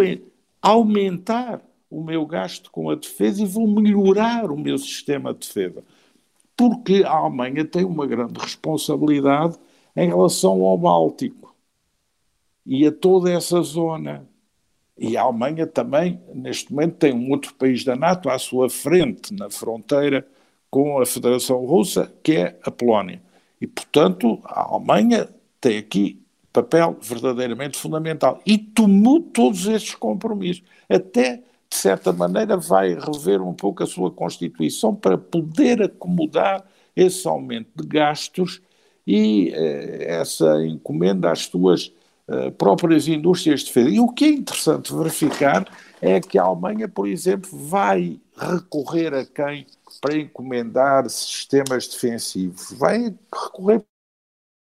aumentar 0.61 1.63
o 1.91 2.03
meu 2.03 2.25
gasto 2.27 2.71
com 2.71 2.91
a 2.91 2.95
defesa 2.95 3.43
e 3.43 3.47
vou 3.47 3.67
melhorar 3.67 4.51
o 4.51 4.57
meu 4.57 4.79
sistema 4.79 5.33
de 5.33 5.41
defesa. 5.41 5.83
Porque 6.57 7.03
a 7.05 7.13
Alemanha 7.13 7.65
tem 7.65 7.85
uma 7.85 8.07
grande 8.07 8.39
responsabilidade 8.39 9.57
em 9.97 10.07
relação 10.07 10.63
ao 10.63 10.77
Báltico 10.77 11.55
e 12.67 12.87
a 12.87 12.93
toda 12.93 13.33
essa 13.33 13.61
zona. 13.63 14.29
E 15.01 15.17
a 15.17 15.23
Alemanha 15.23 15.67
também, 15.67 16.21
neste 16.35 16.71
momento, 16.71 16.97
tem 16.97 17.15
um 17.15 17.31
outro 17.31 17.55
país 17.55 17.83
da 17.83 17.97
NATO 17.97 18.29
à 18.29 18.39
sua 18.39 18.69
frente, 18.69 19.33
na 19.33 19.49
fronteira 19.49 20.27
com 20.71 21.01
a 21.01 21.07
Federação 21.07 21.65
Russa, 21.65 22.13
que 22.23 22.33
é 22.33 22.59
a 22.63 22.71
Polónia. 22.71 23.23
E, 23.59 23.67
portanto, 23.67 24.39
a 24.45 24.71
Alemanha 24.71 25.27
tem 25.59 25.79
aqui 25.79 26.21
papel 26.53 26.99
verdadeiramente 27.01 27.79
fundamental. 27.79 28.43
E 28.45 28.59
tomou 28.59 29.23
todos 29.23 29.67
estes 29.67 29.95
compromissos. 29.95 30.63
Até, 30.87 31.37
de 31.37 31.77
certa 31.77 32.13
maneira, 32.13 32.59
vai 32.59 32.95
rever 32.95 33.41
um 33.41 33.55
pouco 33.55 33.83
a 33.83 33.87
sua 33.87 34.11
Constituição 34.11 34.95
para 34.95 35.17
poder 35.17 35.83
acomodar 35.83 36.63
esse 36.95 37.27
aumento 37.27 37.71
de 37.75 37.89
gastos 37.89 38.61
e 39.07 39.51
eh, 39.55 40.19
essa 40.21 40.63
encomenda 40.67 41.31
às 41.33 41.47
suas 41.47 41.91
próprias 42.57 43.09
indústrias 43.09 43.61
de 43.61 43.67
defesa. 43.67 43.91
E 43.91 44.01
o 44.01 44.09
que 44.09 44.25
é 44.25 44.29
interessante 44.29 44.95
verificar 44.95 45.67
é 46.01 46.21
que 46.21 46.39
a 46.39 46.43
Alemanha, 46.43 46.89
por 46.89 47.07
exemplo, 47.07 47.51
vai 47.53 48.21
recorrer 48.37 49.15
a 49.15 49.25
quem 49.25 49.67
para 50.01 50.17
encomendar 50.17 51.09
sistemas 51.11 51.87
defensivos? 51.89 52.73
Vai 52.73 53.15
recorrer 53.33 53.85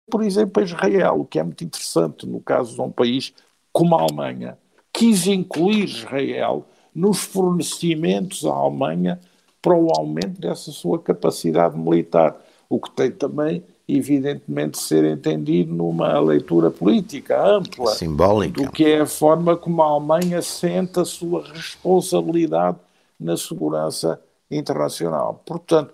por 0.09 0.23
exemplo, 0.23 0.61
a 0.61 0.65
Israel, 0.65 1.21
o 1.21 1.25
que 1.25 1.39
é 1.39 1.43
muito 1.43 1.63
interessante 1.63 2.25
no 2.25 2.41
caso 2.41 2.73
de 2.73 2.81
um 2.81 2.91
país 2.91 3.33
como 3.71 3.95
a 3.95 4.01
Alemanha, 4.01 4.57
quis 4.91 5.27
incluir 5.27 5.83
Israel 5.85 6.65
nos 6.93 7.19
fornecimentos 7.19 8.45
à 8.45 8.51
Alemanha 8.51 9.19
para 9.61 9.77
o 9.77 9.89
aumento 9.95 10.41
dessa 10.41 10.71
sua 10.71 10.99
capacidade 10.99 11.77
militar, 11.77 12.35
o 12.67 12.79
que 12.79 12.89
tem 12.91 13.11
também, 13.11 13.63
evidentemente, 13.89 14.71
de 14.71 14.83
ser 14.83 15.03
entendido 15.03 15.73
numa 15.73 16.19
leitura 16.19 16.69
política 16.69 17.43
ampla 17.43 17.95
Simbólica. 17.95 18.61
do 18.61 18.71
que 18.71 18.85
é 18.85 19.01
a 19.01 19.05
forma 19.07 19.57
como 19.57 19.81
a 19.81 19.87
Alemanha 19.87 20.41
sente 20.43 20.99
a 20.99 21.05
sua 21.05 21.43
responsabilidade 21.51 22.77
na 23.19 23.35
segurança 23.35 24.21
internacional. 24.51 25.41
Portanto, 25.43 25.91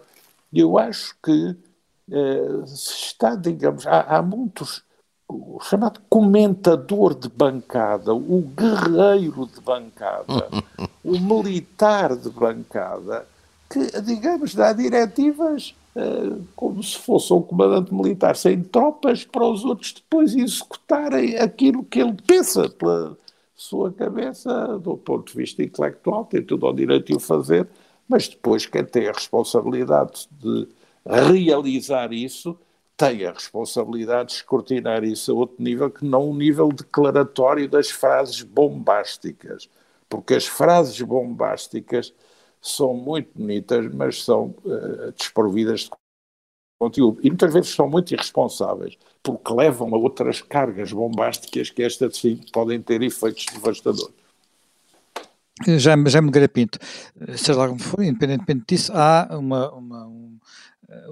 eu 0.54 0.78
acho 0.78 1.16
que 1.24 1.56
eh, 2.12 2.64
está, 2.66 3.34
digamos, 3.36 3.88
há, 3.88 4.02
há 4.02 4.22
muitos, 4.22 4.84
o 5.28 5.60
chamado 5.62 6.02
comentador 6.10 7.16
de 7.16 7.30
bancada, 7.30 8.14
o 8.14 8.42
guerreiro 8.42 9.48
de 9.48 9.62
bancada, 9.62 10.50
o 11.04 11.18
militar 11.18 12.16
de 12.16 12.30
bancada, 12.30 13.26
que, 13.70 14.02
digamos, 14.02 14.54
dá 14.54 14.74
diretivas 14.74 15.74
como 16.56 16.84
se 16.84 16.98
fosse 16.98 17.32
um 17.32 17.42
comandante 17.42 17.94
militar 17.94 18.36
sem 18.36 18.62
tropas 18.62 19.24
para 19.24 19.46
os 19.46 19.64
outros 19.64 19.94
depois 19.94 20.36
executarem 20.36 21.38
aquilo 21.38 21.84
que 21.84 22.02
ele 22.02 22.16
pensa 22.28 22.70
pela 22.70 23.18
sua 23.56 23.92
cabeça, 23.92 24.78
do 24.80 24.98
ponto 24.98 25.32
de 25.32 25.38
vista 25.38 25.64
intelectual, 25.64 26.26
tem 26.26 26.44
tudo 26.44 26.66
ao 26.66 26.74
direito 26.74 27.08
de 27.08 27.16
o 27.16 27.20
fazer, 27.20 27.68
mas 28.08 28.28
depois 28.28 28.66
quem 28.66 28.84
tem 28.84 29.08
a 29.08 29.14
responsabilidade 29.14 30.28
de 30.32 30.68
realizar 31.06 32.12
isso, 32.12 32.58
tem 32.98 33.26
a 33.26 33.32
responsabilidade 33.32 34.30
de 34.30 34.36
escrutinar 34.36 35.04
isso 35.04 35.32
a 35.32 35.36
outro 35.36 35.56
nível 35.60 35.90
que 35.90 36.06
não 36.06 36.30
o 36.30 36.36
nível 36.36 36.70
declaratório 36.70 37.70
das 37.70 37.90
frases 37.90 38.42
bombásticas. 38.42 39.70
Porque 40.10 40.36
as 40.36 40.46
frases 40.46 41.00
bombásticas 41.02 42.14
são 42.66 42.94
muito 42.94 43.30
bonitas, 43.36 43.94
mas 43.94 44.24
são 44.24 44.56
uh, 44.66 45.12
desprovidas 45.18 45.82
de 45.82 45.90
conteúdo. 46.80 47.20
E 47.22 47.30
muitas 47.30 47.54
vezes 47.54 47.70
são 47.70 47.90
muito 47.90 48.14
irresponsáveis, 48.14 48.98
porque 49.22 49.54
levam 49.54 49.94
a 49.94 49.98
outras 49.98 50.42
cargas 50.42 50.92
bombásticas 50.92 51.70
que 51.70 51.84
estas 51.84 52.18
sim 52.18 52.42
podem 52.52 52.82
ter 52.82 53.02
efeitos 53.02 53.46
devastadores. 53.54 54.14
Já, 55.78 55.96
já 56.08 56.22
me 56.22 56.48
Pinto, 56.50 56.80
seja 57.38 57.58
lá 57.58 57.68
como 57.70 57.80
for, 57.80 58.04
independentemente 58.04 58.66
disso, 58.68 58.92
há 58.94 59.38
uma, 59.38 59.72
uma, 59.72 60.06
um, 60.06 60.35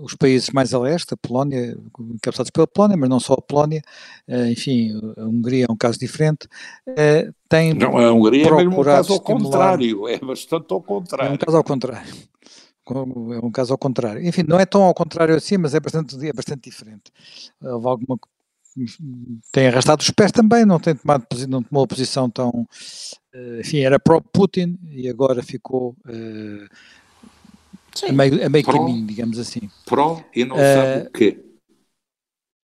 os 0.02 0.16
países 0.16 0.50
mais 0.50 0.74
a 0.74 0.80
leste, 0.80 1.14
a 1.14 1.18
Polónia, 1.18 1.78
encabeçados 2.00 2.52
pela 2.52 2.68
Polónia, 2.68 2.98
mas 2.98 3.10
não 3.10 3.20
só 3.20 3.34
a 3.34 3.42
Polónia, 3.42 3.82
eh, 4.28 4.52
enfim, 4.52 4.92
a 5.18 5.24
Hungria 5.24 5.66
é 5.68 5.72
um 5.72 5.78
caso 5.78 6.00
diferente, 6.00 6.48
eh, 6.88 7.32
tem 7.50 7.74
Não, 7.74 7.98
a 7.98 8.12
Hungria 8.12 8.48
é 8.48 8.52
mesmo 8.52 8.82
um 8.82 8.84
caso 8.84 9.14
ao 9.14 9.20
contrário, 9.20 10.08
é 10.08 10.20
bastante 10.20 10.72
ao 10.72 10.82
contrário. 10.82 11.32
É 11.32 11.34
um 11.34 11.38
caso 11.38 11.58
ao 11.58 11.64
contrário. 11.64 12.14
É 12.86 13.46
um 13.46 13.52
caso 13.52 13.72
ao 13.72 13.78
contrário. 13.78 14.28
Enfim, 14.28 14.44
não 14.46 14.60
é 14.60 14.66
tão 14.66 14.84
ao 14.84 14.94
contrário 14.94 15.36
assim, 15.36 15.58
mas 15.58 15.74
é 15.74 15.80
bastante, 15.80 16.16
é 16.28 16.34
bastante 16.34 16.70
diferente. 16.70 17.12
Houve 17.62 17.88
alguma 17.88 18.20
tem 19.52 19.68
arrastado 19.68 20.02
os 20.02 20.10
pés 20.10 20.32
também, 20.32 20.66
não 20.66 20.80
tem 20.80 20.96
tomado 20.96 21.28
não 21.48 21.62
tomou 21.62 21.86
posição 21.86 22.28
tão 22.28 22.68
enfim, 23.60 23.82
era 23.82 24.00
pró-Putin 24.00 24.80
e 24.90 25.08
agora 25.08 25.44
ficou 25.44 25.96
Sim. 27.96 28.08
a 28.08 28.14
meio, 28.14 28.46
a 28.46 28.50
meio 28.50 28.66
pró, 28.66 28.74
caminho, 28.74 29.06
digamos 29.06 29.38
assim. 29.38 29.70
Pró 29.86 30.24
e 30.36 30.46
não 30.46 30.56
uh, 30.56 30.60
sabe 30.60 31.08
o 31.08 31.12
quê. 31.12 31.46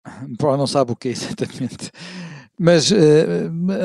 Pró 0.38 0.56
não 0.56 0.66
sabe 0.66 0.92
o 0.92 0.96
quê, 0.96 1.08
exatamente. 1.10 1.90
Mas 2.58 2.90
uh, 2.90 2.96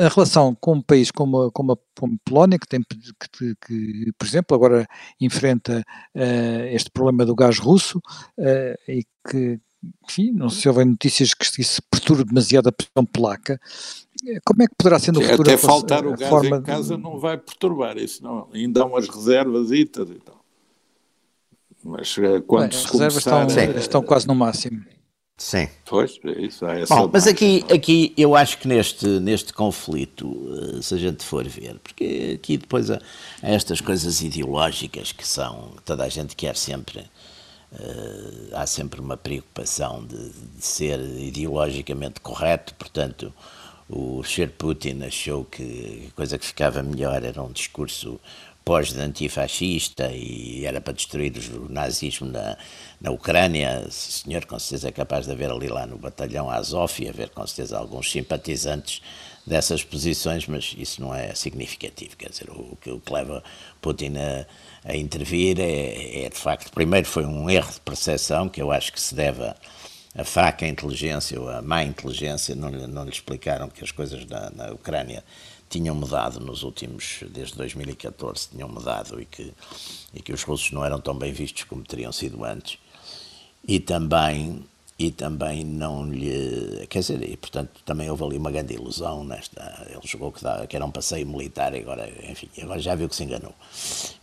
a 0.04 0.08
relação 0.08 0.54
com 0.60 0.74
um 0.74 0.82
país 0.82 1.10
como 1.10 1.42
a, 1.42 1.52
como 1.52 1.72
a, 1.72 1.76
como 1.96 2.14
a 2.14 2.28
Polónia, 2.28 2.58
que, 2.58 2.66
tem, 2.66 2.80
que, 2.82 3.54
que, 3.64 4.12
por 4.18 4.26
exemplo, 4.26 4.54
agora 4.54 4.86
enfrenta 5.20 5.84
uh, 6.14 6.64
este 6.72 6.90
problema 6.90 7.24
do 7.24 7.36
gás 7.36 7.58
russo 7.58 7.98
uh, 7.98 8.90
e 8.90 9.04
que, 9.30 9.60
enfim, 10.04 10.32
não 10.32 10.48
se 10.48 10.68
houve 10.68 10.84
notícias 10.84 11.34
que 11.34 11.44
se 11.62 11.80
perturbe 11.82 12.24
demasiado 12.24 12.68
a 12.68 12.72
pressão 12.72 13.06
polaca, 13.06 13.60
como 14.44 14.62
é 14.64 14.66
que 14.66 14.74
poderá 14.76 14.98
ser 14.98 15.12
no 15.12 15.22
Sim, 15.22 15.28
futuro 15.28 15.50
até 15.50 15.56
faltar 15.56 16.06
o 16.06 16.16
gás 16.16 16.44
em 16.44 16.62
casa 16.62 16.96
de... 16.96 17.02
não 17.02 17.20
vai 17.20 17.38
perturbar 17.38 17.96
isso, 17.96 18.24
não. 18.24 18.48
Ainda 18.52 18.82
há 18.82 18.86
umas 18.86 19.08
reservas 19.08 19.70
e 19.70 19.84
tal. 19.84 20.43
Mas 21.84 22.16
eh, 22.18 22.40
quando 22.46 22.70
Bem, 22.70 22.80
se 22.80 22.88
começar... 22.88 23.18
estão, 23.18 23.78
estão 23.78 24.02
quase 24.02 24.26
no 24.26 24.34
máximo. 24.34 24.82
Sim. 25.36 25.68
Pois, 25.84 26.18
é 26.24 26.42
isso 26.42 26.64
é 26.64 26.86
Bom, 26.86 27.10
mas 27.12 27.26
aqui, 27.26 27.64
aqui 27.72 28.14
eu 28.16 28.36
acho 28.36 28.56
que 28.58 28.68
neste, 28.68 29.06
neste 29.18 29.52
conflito, 29.52 30.32
eh, 30.78 30.80
se 30.80 30.94
a 30.94 30.96
gente 30.96 31.24
for 31.24 31.46
ver, 31.46 31.78
porque 31.80 32.38
aqui 32.40 32.56
depois 32.56 32.88
há, 32.90 33.00
há 33.42 33.50
estas 33.50 33.80
coisas 33.80 34.22
ideológicas 34.22 35.10
que 35.10 35.26
são, 35.26 35.72
toda 35.84 36.04
a 36.04 36.08
gente 36.08 36.36
quer 36.36 36.56
sempre, 36.56 37.00
uh, 37.72 38.48
há 38.52 38.64
sempre 38.64 39.00
uma 39.00 39.16
preocupação 39.16 40.04
de, 40.04 40.30
de, 40.30 40.64
ser 40.64 41.00
ideologicamente 41.00 42.20
correto, 42.20 42.72
portanto, 42.76 43.32
o 43.88 44.22
Sr. 44.22 44.50
Putin 44.56 45.02
achou 45.02 45.44
que 45.44 46.08
a 46.12 46.16
coisa 46.16 46.38
que 46.38 46.46
ficava 46.46 46.80
melhor 46.80 47.24
era 47.24 47.42
um 47.42 47.50
discurso 47.50 48.20
pós-antifascista 48.64 50.10
e 50.12 50.64
era 50.64 50.80
para 50.80 50.94
destruir 50.94 51.32
o 51.54 51.70
nazismo 51.70 52.28
na, 52.28 52.56
na 53.00 53.10
Ucrânia. 53.10 53.86
Senhor 53.90 54.46
com 54.46 54.58
certeza 54.58 54.88
é 54.88 54.92
capaz 54.92 55.26
de 55.26 55.32
haver 55.32 55.50
ali 55.50 55.68
lá 55.68 55.86
no 55.86 55.98
batalhão 55.98 56.48
Azov 56.50 56.92
e 57.00 57.08
haver 57.08 57.28
com 57.30 57.46
certeza 57.46 57.78
alguns 57.78 58.10
simpatizantes 58.10 59.02
dessas 59.46 59.84
posições, 59.84 60.46
mas 60.46 60.74
isso 60.78 61.02
não 61.02 61.14
é 61.14 61.34
significativo. 61.34 62.16
Quer 62.16 62.30
dizer, 62.30 62.48
o, 62.48 62.76
o 62.86 63.00
que 63.00 63.12
leva 63.12 63.44
Putin 63.80 64.14
a, 64.16 64.46
a 64.84 64.96
intervir 64.96 65.60
é, 65.60 66.24
é, 66.24 66.28
de 66.30 66.36
facto, 66.36 66.72
primeiro 66.72 67.06
foi 67.06 67.26
um 67.26 67.50
erro 67.50 67.70
de 67.70 67.80
percepção 67.80 68.48
que 68.48 68.62
eu 68.62 68.72
acho 68.72 68.92
que 68.92 69.00
se 69.00 69.14
deve 69.14 69.42
a 70.16 70.24
fraca 70.24 70.66
inteligência 70.66 71.40
ou 71.40 71.48
a 71.48 71.60
má 71.60 71.82
inteligência, 71.82 72.54
não, 72.54 72.70
não 72.70 73.04
lhe 73.04 73.10
explicaram 73.10 73.68
que 73.68 73.82
as 73.82 73.90
coisas 73.90 74.24
na, 74.26 74.50
na 74.50 74.72
Ucrânia 74.72 75.24
tinham 75.68 75.94
mudado 75.94 76.40
nos 76.40 76.62
últimos, 76.62 77.20
desde 77.30 77.56
2014, 77.56 78.48
tinham 78.50 78.68
mudado 78.68 79.20
e 79.20 79.24
que, 79.24 79.52
e 80.12 80.20
que 80.20 80.32
os 80.32 80.42
russos 80.42 80.70
não 80.72 80.84
eram 80.84 81.00
tão 81.00 81.14
bem 81.14 81.32
vistos 81.32 81.64
como 81.64 81.82
teriam 81.82 82.12
sido 82.12 82.44
antes. 82.44 82.78
E 83.66 83.80
também, 83.80 84.64
e 84.98 85.10
também 85.10 85.64
não 85.64 86.08
lhe. 86.08 86.86
Quer 86.88 87.00
dizer, 87.00 87.22
e 87.28 87.36
portanto 87.36 87.80
também 87.84 88.08
houve 88.10 88.24
ali 88.24 88.36
uma 88.36 88.50
grande 88.50 88.74
ilusão 88.74 89.24
nesta. 89.24 89.86
Ele 89.88 90.00
jogou 90.04 90.30
que, 90.30 90.40
que 90.68 90.76
era 90.76 90.84
um 90.84 90.90
passeio 90.90 91.26
militar 91.26 91.74
e 91.74 91.80
agora, 91.80 92.08
enfim, 92.30 92.48
agora 92.62 92.80
já 92.80 92.94
viu 92.94 93.08
que 93.08 93.16
se 93.16 93.24
enganou. 93.24 93.54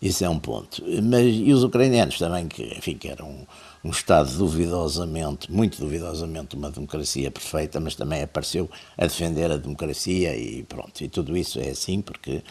Isso 0.01 0.23
é 0.23 0.29
um 0.29 0.39
ponto. 0.39 0.83
Mas, 1.03 1.25
e 1.25 1.51
os 1.51 1.63
ucranianos 1.63 2.17
também, 2.17 2.47
que, 2.47 2.63
enfim, 2.77 2.97
que 2.97 3.07
eram 3.07 3.47
um 3.83 3.89
Estado 3.89 4.31
duvidosamente, 4.37 5.51
muito 5.51 5.79
duvidosamente, 5.79 6.55
uma 6.55 6.69
democracia 6.69 7.31
perfeita, 7.31 7.79
mas 7.79 7.95
também 7.95 8.21
apareceu 8.21 8.69
a 8.97 9.05
defender 9.05 9.51
a 9.51 9.57
democracia 9.57 10.35
e 10.35 10.63
pronto. 10.63 11.03
E 11.03 11.09
tudo 11.09 11.35
isso 11.35 11.59
é 11.59 11.69
assim 11.69 11.99
porque 12.01 12.43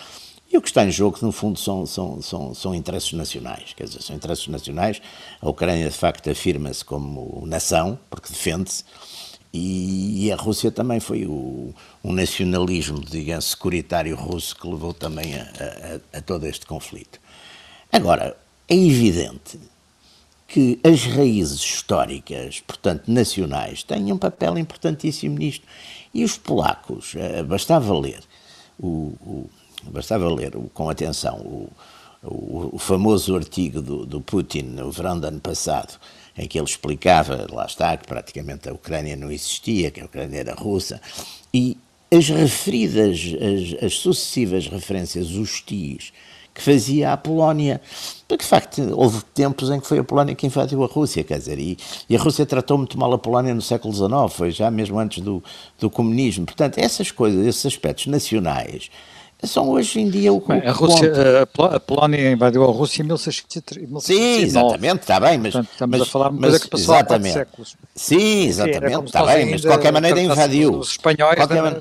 E 0.53 0.57
o 0.57 0.61
que 0.61 0.69
está 0.69 0.85
em 0.85 0.90
jogo, 0.90 1.16
no 1.23 1.31
fundo, 1.31 1.59
são, 1.59 1.87
são, 1.87 2.21
são, 2.21 2.53
são 2.55 2.75
interesses 2.75 3.12
nacionais. 3.12 3.73
Quer 3.73 3.85
dizer, 3.85 4.03
são 4.03 4.16
interesses 4.16 4.49
nacionais. 4.49 5.01
A 5.40 5.49
Ucrânia, 5.49 5.88
de 5.88 5.97
facto, 5.97 6.29
afirma-se 6.29 6.85
como 6.85 7.45
nação, 7.47 7.97
porque 8.11 8.31
defende-se. 8.31 8.85
E, 9.53 10.27
e, 10.27 10.33
a 10.33 10.37
Rússia 10.37 10.71
também 10.71 11.01
foi 11.01 11.27
o, 11.27 11.75
um 12.05 12.12
nacionalismo, 12.12 13.01
digamos, 13.01 13.47
securitário 13.47 14.16
russo 14.16 14.55
que 14.57 14.66
levou 14.66 14.95
também 14.95 15.35
a, 15.35 15.43
a, 16.14 16.19
a 16.19 16.21
todo 16.21 16.47
este 16.47 16.66
conflito. 16.66 17.21
Agora, 17.93 18.37
é 18.69 18.77
evidente 18.77 19.59
que 20.51 20.81
as 20.83 21.05
raízes 21.05 21.61
históricas, 21.61 22.61
portanto 22.67 23.05
nacionais, 23.07 23.85
têm 23.85 24.13
um 24.13 24.19
papel 24.19 24.59
importantíssimo 24.59 25.39
nisto. 25.39 25.65
E 26.13 26.25
os 26.25 26.37
polacos, 26.37 27.15
eh, 27.15 27.45
bastava 27.45 27.97
ler 27.97 28.21
o, 28.77 29.15
o 29.23 29.51
bastava 29.85 30.29
ler 30.29 30.53
com 30.75 30.91
atenção 30.91 31.39
o, 31.39 31.71
o, 32.23 32.71
o 32.73 32.79
famoso 32.79 33.37
artigo 33.37 33.81
do, 33.81 34.05
do, 34.05 34.21
Putin 34.21 34.63
no 34.63 34.91
verão 34.91 35.19
do 35.19 35.27
ano 35.27 35.41
passado, 35.41 35.99
em 36.37 36.49
que 36.49 36.59
ele 36.59 36.67
explicava, 36.67 37.47
lá 37.51 37.65
está, 37.65 37.97
que 37.97 38.07
praticamente 38.07 38.69
a 38.69 38.73
Ucrânia 38.73 39.17
não 39.17 39.31
existia, 39.31 39.91
que 39.91 40.01
a 40.01 40.05
Ucrânia 40.05 40.41
era 40.41 40.55
russa, 40.55 41.01
e 41.55 41.79
as 42.13 42.29
referidas, 42.29 43.21
as, 43.21 43.85
as 43.85 43.95
sucessivas 43.95 44.67
referências 44.67 45.31
hostis 45.31 46.13
que 46.55 46.63
fazia 46.63 47.13
à 47.13 47.17
Polónia. 47.17 47.81
Porque, 48.27 48.45
de 48.45 48.49
facto, 48.49 48.83
houve 48.95 49.23
tempos 49.35 49.71
em 49.71 49.81
que 49.81 49.87
foi 49.87 49.99
a 49.99 50.05
Polónia 50.05 50.35
que 50.35 50.47
invadiu 50.47 50.85
a 50.85 50.87
Rússia, 50.87 51.25
quer 51.25 51.39
dizer, 51.39 51.59
e, 51.59 51.77
e 52.09 52.17
a 52.17 52.19
Rússia 52.19 52.47
tratou 52.47 52.79
muito 52.79 52.99
mal 52.99 53.13
a 53.13 53.19
Polónia 53.19 53.55
no 53.55 53.63
século 53.63 53.93
XIX, 53.93 54.11
foi 54.31 54.51
já 54.51 54.71
mesmo 54.71 54.99
antes 54.99 55.23
do, 55.23 55.43
do 55.79 55.91
comunismo. 55.91 56.47
Portanto, 56.47 56.79
essas 56.79 57.11
coisas, 57.11 57.45
esses 57.47 57.67
aspectos 57.67 58.07
nacionais, 58.07 58.91
são 59.43 59.71
hoje 59.71 60.01
em 60.01 60.11
dia 60.11 60.33
o 60.33 60.41
que. 60.41 60.53
A, 60.53 60.71
Rússia, 60.71 61.13
a 61.43 61.81
Polónia 61.81 62.31
invadiu 62.31 62.63
a 62.63 62.67
Rússia 62.67 63.03
em 63.03 63.07
1639. 63.07 64.07
Sim, 64.07 64.43
exatamente, 64.43 65.01
está 65.01 65.19
bem, 65.19 65.39
mas. 65.39 65.53
Portanto, 65.53 65.73
estamos 65.73 65.99
mas, 65.99 66.09
a 66.09 66.11
falar 66.11 66.29
de 66.29 66.35
uma 66.35 66.41
coisa 66.43 66.61
que 66.61 66.69
passou 66.69 66.95
há 66.95 67.05
quatro 67.05 67.33
séculos. 67.33 67.77
Sim, 67.95 68.43
exatamente, 68.47 69.07
está 69.07 69.25
bem, 69.25 69.51
mas 69.51 69.63
de 69.63 69.67
qualquer 69.67 69.93
maneira 69.93 70.21
invadiu. 70.21 70.79
Os 70.79 70.91
espanhóis. 70.91 71.37
Qualquer 71.37 71.63
man... 71.63 71.81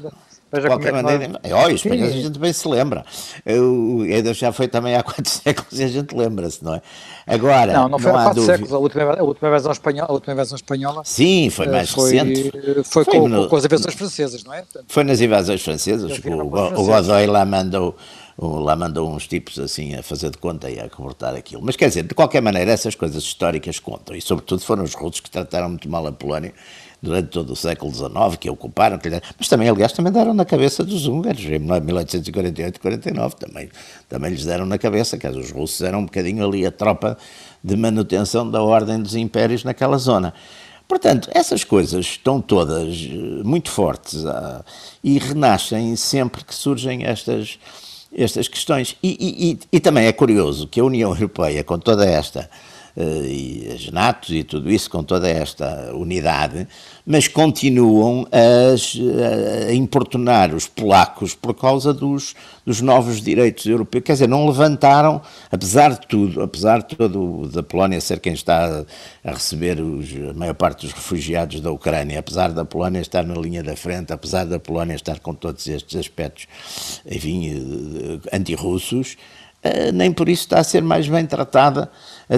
De 0.51 0.61
qualquer 0.67 0.89
é 0.89 1.01
maneira, 1.01 1.39
é, 1.43 1.53
olha, 1.53 1.73
espanhóis 1.73 2.11
a 2.11 2.17
gente 2.17 2.39
bem 2.39 2.51
se 2.51 2.67
lembra. 2.67 3.05
Eu, 3.45 4.03
eu 4.05 4.33
já 4.33 4.51
foi 4.51 4.67
também 4.67 4.95
há 4.95 5.03
quatro 5.03 5.29
séculos 5.29 5.79
e 5.79 5.83
a 5.83 5.87
gente 5.87 6.15
lembra-se, 6.15 6.63
não 6.63 6.73
é? 6.73 6.81
Agora, 7.27 7.71
não, 7.71 7.89
não 7.89 7.99
foi 7.99 8.11
não 8.11 8.19
há 8.19 8.23
quatro 8.23 8.41
dúvida. 8.41 8.53
séculos. 8.53 8.73
A 8.73 8.79
última, 8.79 9.13
a 9.13 9.23
última 9.23 9.47
invasão 9.47 9.71
espanhola, 9.71 10.09
a 10.09 10.13
última 10.13 10.33
invasão 10.33 10.55
espanhola. 10.55 11.01
Sim, 11.05 11.51
foi 11.51 11.67
mais 11.67 11.91
foi, 11.91 12.13
recente. 12.13 12.51
Foi, 12.83 13.03
foi 13.03 13.05
com, 13.05 13.27
no, 13.27 13.47
com, 13.47 13.55
as 13.55 13.65
invasões 13.65 13.93
francesas, 13.93 14.43
não 14.43 14.53
é? 14.53 14.61
Portanto, 14.63 14.85
foi 14.87 15.03
nas 15.03 15.21
invasões 15.21 15.61
francesas. 15.61 16.19
O, 16.25 16.41
o 16.81 16.85
Godoy 16.85 17.27
lá 17.27 17.45
mandou 17.45 17.95
lá 18.41 18.75
mandou 18.75 19.13
uns 19.13 19.27
tipos 19.27 19.59
assim 19.59 19.95
a 19.95 20.03
fazer 20.03 20.29
de 20.29 20.37
conta 20.37 20.69
e 20.69 20.79
a 20.79 20.89
comportar 20.89 21.35
aquilo. 21.35 21.61
Mas 21.63 21.75
quer 21.75 21.89
dizer, 21.89 22.03
de 22.03 22.13
qualquer 22.13 22.41
maneira, 22.41 22.71
essas 22.71 22.95
coisas 22.95 23.23
históricas 23.23 23.79
contam, 23.79 24.15
e 24.15 24.21
sobretudo 24.21 24.61
foram 24.61 24.83
os 24.83 24.93
russos 24.93 25.19
que 25.19 25.29
trataram 25.29 25.69
muito 25.69 25.89
mal 25.89 26.05
a 26.07 26.11
Polónia 26.11 26.53
durante 27.01 27.29
todo 27.29 27.53
o 27.53 27.55
século 27.55 27.93
XIX, 27.93 28.35
que 28.39 28.49
ocuparam, 28.49 28.99
mas 29.37 29.47
também, 29.47 29.69
aliás, 29.69 29.93
também 29.93 30.11
deram 30.11 30.33
na 30.33 30.45
cabeça 30.45 30.83
dos 30.83 31.07
húngaros, 31.07 31.43
em 31.45 31.59
1848-49, 31.59 33.33
também, 33.35 33.69
também 34.07 34.31
lhes 34.31 34.45
deram 34.45 34.65
na 34.65 34.77
cabeça, 34.77 35.17
que 35.17 35.27
os 35.27 35.51
russos 35.51 35.81
eram 35.81 35.99
um 35.99 36.05
bocadinho 36.05 36.45
ali 36.45 36.65
a 36.65 36.71
tropa 36.71 37.17
de 37.63 37.75
manutenção 37.75 38.49
da 38.49 38.61
ordem 38.61 39.01
dos 39.01 39.15
impérios 39.15 39.63
naquela 39.63 39.97
zona. 39.97 40.33
Portanto, 40.87 41.29
essas 41.33 41.63
coisas 41.63 42.05
estão 42.05 42.41
todas 42.41 42.95
eh, 42.95 43.43
muito 43.43 43.69
fortes 43.69 44.25
ah, 44.25 44.65
e 45.03 45.19
renascem 45.19 45.95
sempre 45.95 46.43
que 46.43 46.53
surgem 46.53 47.05
estas 47.05 47.59
estas 48.15 48.47
questões. 48.47 48.95
E, 49.01 49.17
e, 49.51 49.59
e, 49.71 49.79
também 49.79 50.07
é 50.07 50.11
curioso 50.11 50.67
que 50.67 50.79
a 50.79 50.83
União 50.83 51.11
Europeia, 51.11 51.63
com 51.63 51.77
toda 51.77 52.05
esta 52.05 52.49
e 53.03 53.71
as 53.73 53.89
NATOs 53.91 54.29
e 54.31 54.43
tudo 54.43 54.69
isso 54.69 54.89
com 54.89 55.03
toda 55.03 55.29
esta 55.29 55.93
unidade, 55.93 56.67
mas 57.05 57.27
continuam 57.27 58.27
a, 58.31 59.69
a 59.69 59.73
importunar 59.73 60.53
os 60.53 60.67
polacos 60.67 61.33
por 61.33 61.53
causa 61.53 61.93
dos, 61.93 62.35
dos 62.65 62.81
novos 62.81 63.21
direitos 63.21 63.65
europeus. 63.65 64.03
Quer 64.03 64.13
dizer, 64.13 64.27
não 64.27 64.45
levantaram, 64.45 65.21
apesar 65.51 65.91
de 65.91 66.07
tudo, 66.07 66.41
apesar 66.41 66.79
de 66.79 66.95
todo 66.95 67.47
da 67.47 67.63
Polónia 67.63 68.01
ser 68.01 68.19
quem 68.19 68.33
está 68.33 68.85
a 69.23 69.31
receber 69.31 69.79
os, 69.79 70.09
a 70.29 70.33
maior 70.33 70.53
parte 70.53 70.85
dos 70.85 70.93
refugiados 70.93 71.61
da 71.61 71.71
Ucrânia, 71.71 72.19
apesar 72.19 72.51
da 72.51 72.65
Polónia 72.65 72.99
estar 72.99 73.23
na 73.23 73.35
linha 73.35 73.63
da 73.63 73.75
frente, 73.75 74.11
apesar 74.11 74.45
da 74.45 74.59
Polónia 74.59 74.95
estar 74.95 75.19
com 75.19 75.33
todos 75.33 75.65
estes 75.67 75.95
aspectos, 75.95 76.47
enfim, 77.09 78.19
eh, 78.31 78.35
antirrussos, 78.35 79.15
eh, 79.15 79.38
nem 79.93 80.11
por 80.11 80.29
isso 80.29 80.43
está 80.43 80.59
a 80.59 80.63
ser 80.63 80.81
mais 80.81 81.07
bem 81.07 81.25
tratada 81.25 81.91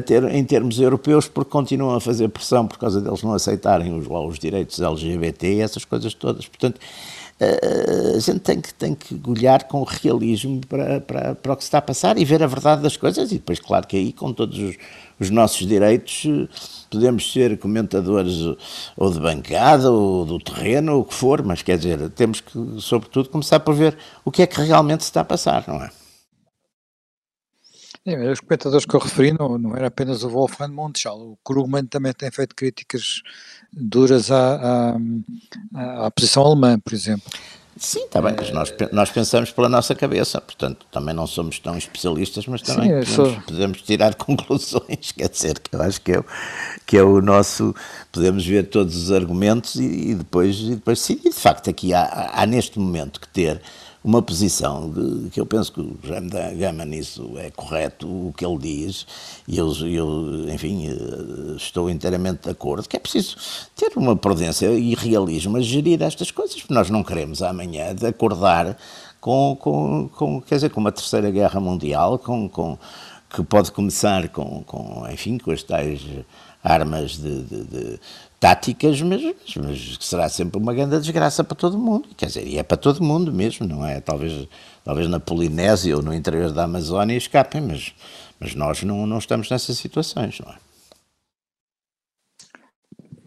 ter, 0.05 0.23
em 0.33 0.43
termos 0.43 0.79
europeus, 0.79 1.27
porque 1.27 1.51
continuam 1.51 1.95
a 1.95 2.01
fazer 2.01 2.27
pressão 2.29 2.65
por 2.65 2.77
causa 2.77 2.99
deles 2.99 3.21
não 3.21 3.33
aceitarem 3.33 3.93
os, 3.93 4.07
os 4.07 4.39
direitos 4.39 4.81
LGBT 4.81 5.55
e 5.55 5.61
essas 5.61 5.85
coisas 5.85 6.13
todas. 6.13 6.47
Portanto, 6.47 6.79
eh, 7.43 8.13
a 8.17 8.19
gente 8.19 8.39
tem 8.39 8.61
que, 8.61 8.71
tem 8.71 8.93
que 8.93 9.19
olhar 9.27 9.63
com 9.63 9.81
realismo 9.81 10.61
para, 10.69 11.01
para, 11.01 11.33
para 11.33 11.53
o 11.53 11.57
que 11.57 11.63
se 11.63 11.69
está 11.69 11.79
a 11.79 11.81
passar 11.81 12.15
e 12.19 12.23
ver 12.23 12.43
a 12.43 12.45
verdade 12.45 12.83
das 12.83 12.95
coisas, 12.95 13.31
e 13.31 13.35
depois, 13.35 13.59
claro 13.59 13.87
que 13.87 13.97
aí, 13.97 14.13
com 14.13 14.31
todos 14.31 14.59
os, 14.59 14.75
os 15.19 15.31
nossos 15.31 15.65
direitos, 15.67 16.27
podemos 16.87 17.31
ser 17.33 17.57
comentadores 17.57 18.35
ou 18.95 19.11
de 19.11 19.19
bancada 19.19 19.89
ou 19.89 20.23
do 20.23 20.37
terreno, 20.37 20.93
ou 20.93 21.01
o 21.01 21.05
que 21.05 21.15
for, 21.15 21.43
mas 21.43 21.63
quer 21.63 21.77
dizer, 21.77 22.09
temos 22.11 22.41
que, 22.41 22.51
sobretudo, 22.79 23.29
começar 23.29 23.59
por 23.59 23.73
ver 23.73 23.97
o 24.23 24.29
que 24.29 24.43
é 24.43 24.47
que 24.47 24.61
realmente 24.61 25.03
se 25.03 25.09
está 25.09 25.21
a 25.21 25.25
passar, 25.25 25.63
não 25.67 25.83
é? 25.83 26.00
Sim, 28.07 28.17
os 28.29 28.39
comentadores 28.39 28.85
que 28.85 28.95
eu 28.95 28.99
referi 28.99 29.31
não, 29.37 29.57
não 29.59 29.75
era 29.75 29.87
apenas 29.87 30.23
o 30.23 30.29
Wolfgang 30.29 30.73
Montichal, 30.73 31.19
o 31.19 31.37
Krugman 31.45 31.85
também 31.85 32.11
tem 32.13 32.31
feito 32.31 32.55
críticas 32.55 33.21
duras 33.71 34.31
à, 34.31 34.95
à, 35.75 36.07
à 36.07 36.11
posição 36.11 36.43
alemã, 36.43 36.79
por 36.79 36.93
exemplo. 36.93 37.29
Sim, 37.77 38.03
está 38.03 38.21
bem, 38.21 38.35
mas 38.37 38.51
nós, 38.51 38.73
nós 38.91 39.09
pensamos 39.09 39.51
pela 39.51 39.69
nossa 39.69 39.95
cabeça, 39.95 40.41
portanto 40.41 40.85
também 40.91 41.13
não 41.13 41.25
somos 41.25 41.57
tão 41.57 41.77
especialistas, 41.77 42.45
mas 42.45 42.61
também 42.61 42.83
Sim, 42.83 42.89
podemos, 42.89 43.09
sou... 43.09 43.41
podemos, 43.47 43.81
tirar 43.81 44.13
conclusões, 44.15 45.11
quer 45.11 45.29
dizer, 45.29 45.59
que 45.59 45.75
eu 45.75 45.81
acho 45.81 46.01
que 46.01 46.11
é, 46.11 46.23
que 46.85 46.97
é 46.97 47.03
o 47.03 47.21
nosso, 47.21 47.73
podemos 48.11 48.45
ver 48.45 48.67
todos 48.67 48.95
os 48.95 49.11
argumentos 49.11 49.75
e, 49.75 50.11
e 50.11 50.15
depois, 50.15 50.57
e 50.59 50.75
depois 50.75 50.99
sim, 50.99 51.19
e 51.23 51.29
de 51.29 51.35
facto 51.35 51.69
aqui 51.69 51.93
há, 51.93 52.31
há 52.33 52.45
neste 52.45 52.77
momento 52.77 53.21
que 53.21 53.27
ter 53.29 53.61
uma 54.03 54.21
posição 54.21 54.89
de, 54.89 55.29
que 55.29 55.39
eu 55.39 55.45
penso 55.45 55.71
que 55.71 55.79
o 55.79 55.97
Jaime 56.03 56.29
da 56.29 56.51
Gama 56.51 56.85
nisso 56.85 57.33
é 57.37 57.51
correto 57.51 58.07
o 58.07 58.33
que 58.35 58.43
ele 58.43 58.57
diz 58.57 59.05
e 59.47 59.57
eu, 59.57 59.71
eu, 59.87 60.49
enfim, 60.49 60.87
eh, 60.87 61.55
estou 61.55 61.89
inteiramente 61.89 62.43
de 62.43 62.49
acordo 62.49 62.87
que 62.89 62.97
é 62.97 62.99
preciso 62.99 63.37
ter 63.75 63.91
uma 63.95 64.15
prudência 64.15 64.67
e 64.71 64.95
realismo 64.95 65.57
a 65.57 65.61
gerir 65.61 66.01
estas 66.01 66.31
coisas, 66.31 66.55
porque 66.55 66.73
nós 66.73 66.89
não 66.89 67.03
queremos 67.03 67.43
amanhã 67.43 67.93
de 67.93 68.07
acordar 68.07 68.75
com, 69.19 69.55
com, 69.59 70.09
com 70.09 70.41
quer 70.41 70.55
dizer, 70.55 70.71
com 70.71 70.79
uma 70.79 70.91
terceira 70.91 71.29
guerra 71.29 71.59
mundial, 71.59 72.17
com, 72.17 72.49
com, 72.49 72.77
que 73.29 73.43
pode 73.43 73.71
começar 73.71 74.29
com, 74.29 74.63
com 74.63 75.07
enfim, 75.11 75.37
com 75.37 75.51
as 75.51 75.61
tais 75.61 76.01
armas 76.63 77.11
de, 77.11 77.43
de, 77.43 77.63
de 77.63 77.99
táticas, 78.41 78.99
mas, 79.03 79.21
mas, 79.55 79.97
será 80.01 80.27
sempre 80.27 80.57
uma 80.57 80.73
grande 80.73 80.99
desgraça 80.99 81.43
para 81.43 81.55
todo 81.55 81.77
mundo. 81.77 82.09
Quer 82.17 82.25
dizer, 82.25 82.47
e 82.47 82.57
é 82.57 82.63
para 82.63 82.75
todo 82.75 83.03
mundo 83.03 83.31
mesmo, 83.31 83.67
não 83.67 83.85
é? 83.85 84.01
Talvez, 84.01 84.47
talvez 84.83 85.07
na 85.07 85.19
Polinésia 85.19 85.95
ou 85.95 86.01
no 86.01 86.11
interior 86.11 86.51
da 86.51 86.63
Amazónia 86.63 87.15
escapem, 87.15 87.61
mas, 87.61 87.93
mas 88.39 88.55
nós 88.55 88.81
não, 88.81 89.05
não 89.05 89.19
estamos 89.19 89.47
nessas 89.47 89.77
situações, 89.77 90.39
não 90.39 90.51
é? 90.51 90.55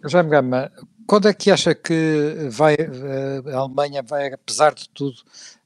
Jaime 0.07 0.31
Gama, 0.31 0.73
quando 1.07 1.29
é 1.29 1.33
que 1.33 1.49
acha 1.49 1.77
que 1.77 2.49
vai, 2.51 2.75
eh, 2.75 3.53
a 3.53 3.59
Alemanha 3.59 4.03
vai, 4.03 4.33
apesar 4.33 4.75
de 4.75 4.89
tudo, 4.89 5.17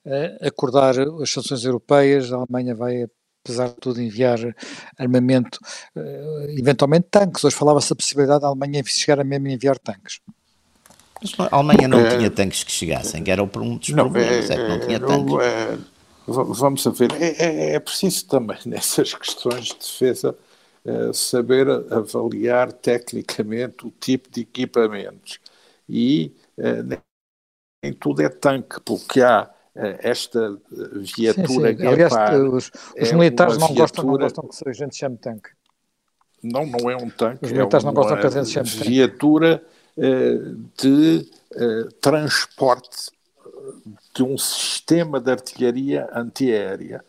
eh, 0.04 0.46
acordar 0.46 0.94
as 1.00 1.30
sanções 1.30 1.64
europeias? 1.64 2.30
A 2.30 2.36
Alemanha 2.36 2.74
vai 2.74 3.06
apesar 3.48 3.68
de 3.68 3.76
tudo, 3.76 4.00
enviar 4.00 4.38
armamento, 4.98 5.58
uh, 5.96 6.50
eventualmente 6.58 7.08
tanques. 7.10 7.42
Hoje 7.42 7.56
falava-se 7.56 7.90
da 7.90 7.96
possibilidade 7.96 8.42
da 8.42 8.48
Alemanha 8.48 8.82
chegar 8.84 9.20
a 9.20 9.24
mesmo 9.24 9.48
enviar 9.48 9.78
tanques. 9.78 10.20
Mas 11.20 11.34
a 11.50 11.56
Alemanha 11.56 11.88
não 11.88 12.00
é, 12.00 12.16
tinha 12.16 12.30
tanques 12.30 12.62
que 12.62 12.70
chegassem, 12.70 13.24
que 13.24 13.30
era 13.30 13.42
um 13.42 13.76
dos 13.76 13.88
não, 13.90 14.04
problemas, 14.04 14.50
é, 14.50 14.54
é, 14.54 14.56
que 14.56 14.68
não 14.68 14.80
tinha 14.80 15.00
tanques. 15.00 15.34
É, 15.34 15.78
vamos 16.26 16.86
a 16.86 16.90
ver, 16.90 17.10
é, 17.12 17.44
é, 17.44 17.74
é, 17.74 17.80
preciso 17.80 18.26
também 18.26 18.58
nessas 18.66 19.12
questões 19.14 19.66
de 19.66 19.78
defesa 19.78 20.36
uh, 20.84 21.12
saber 21.12 21.68
avaliar 21.90 22.72
tecnicamente 22.72 23.86
o 23.86 23.90
tipo 23.90 24.30
de 24.30 24.42
equipamentos. 24.42 25.40
E 25.88 26.34
uh, 26.58 27.00
nem 27.82 27.92
tudo 27.92 28.22
é 28.22 28.28
tanque, 28.28 28.80
porque 28.84 29.22
há 29.22 29.48
eh, 29.48 29.57
esta 30.00 30.58
viatura 31.16 31.72
sim, 31.72 31.78
sim. 31.78 31.86
Aliás, 31.86 32.12
os, 32.52 32.70
os 33.00 33.12
é 33.12 33.14
militares 33.14 33.58
não, 33.58 33.68
viatura... 33.68 33.82
gostam, 33.82 34.04
não 34.04 34.18
gostam 34.18 34.48
que 34.48 34.68
a 34.68 34.72
gente 34.72 34.96
chame 34.96 35.16
tanque. 35.16 35.50
Não, 36.42 36.66
não 36.66 36.90
é 36.90 36.96
um 36.96 37.08
tanque. 37.10 37.44
Os 37.44 37.52
militares 37.52 37.84
é 37.84 37.86
não 37.86 37.94
gostam 37.94 38.18
que 38.18 38.26
a 38.26 38.30
gente 38.30 38.50
chame 38.50 38.68
tanque. 38.68 38.88
viatura 38.88 39.62
de 40.76 41.30
transporte 42.00 43.10
de 44.14 44.22
um 44.22 44.38
sistema 44.38 45.20
de 45.20 45.30
artilharia 45.30 46.08
antiaérea. 46.12 47.04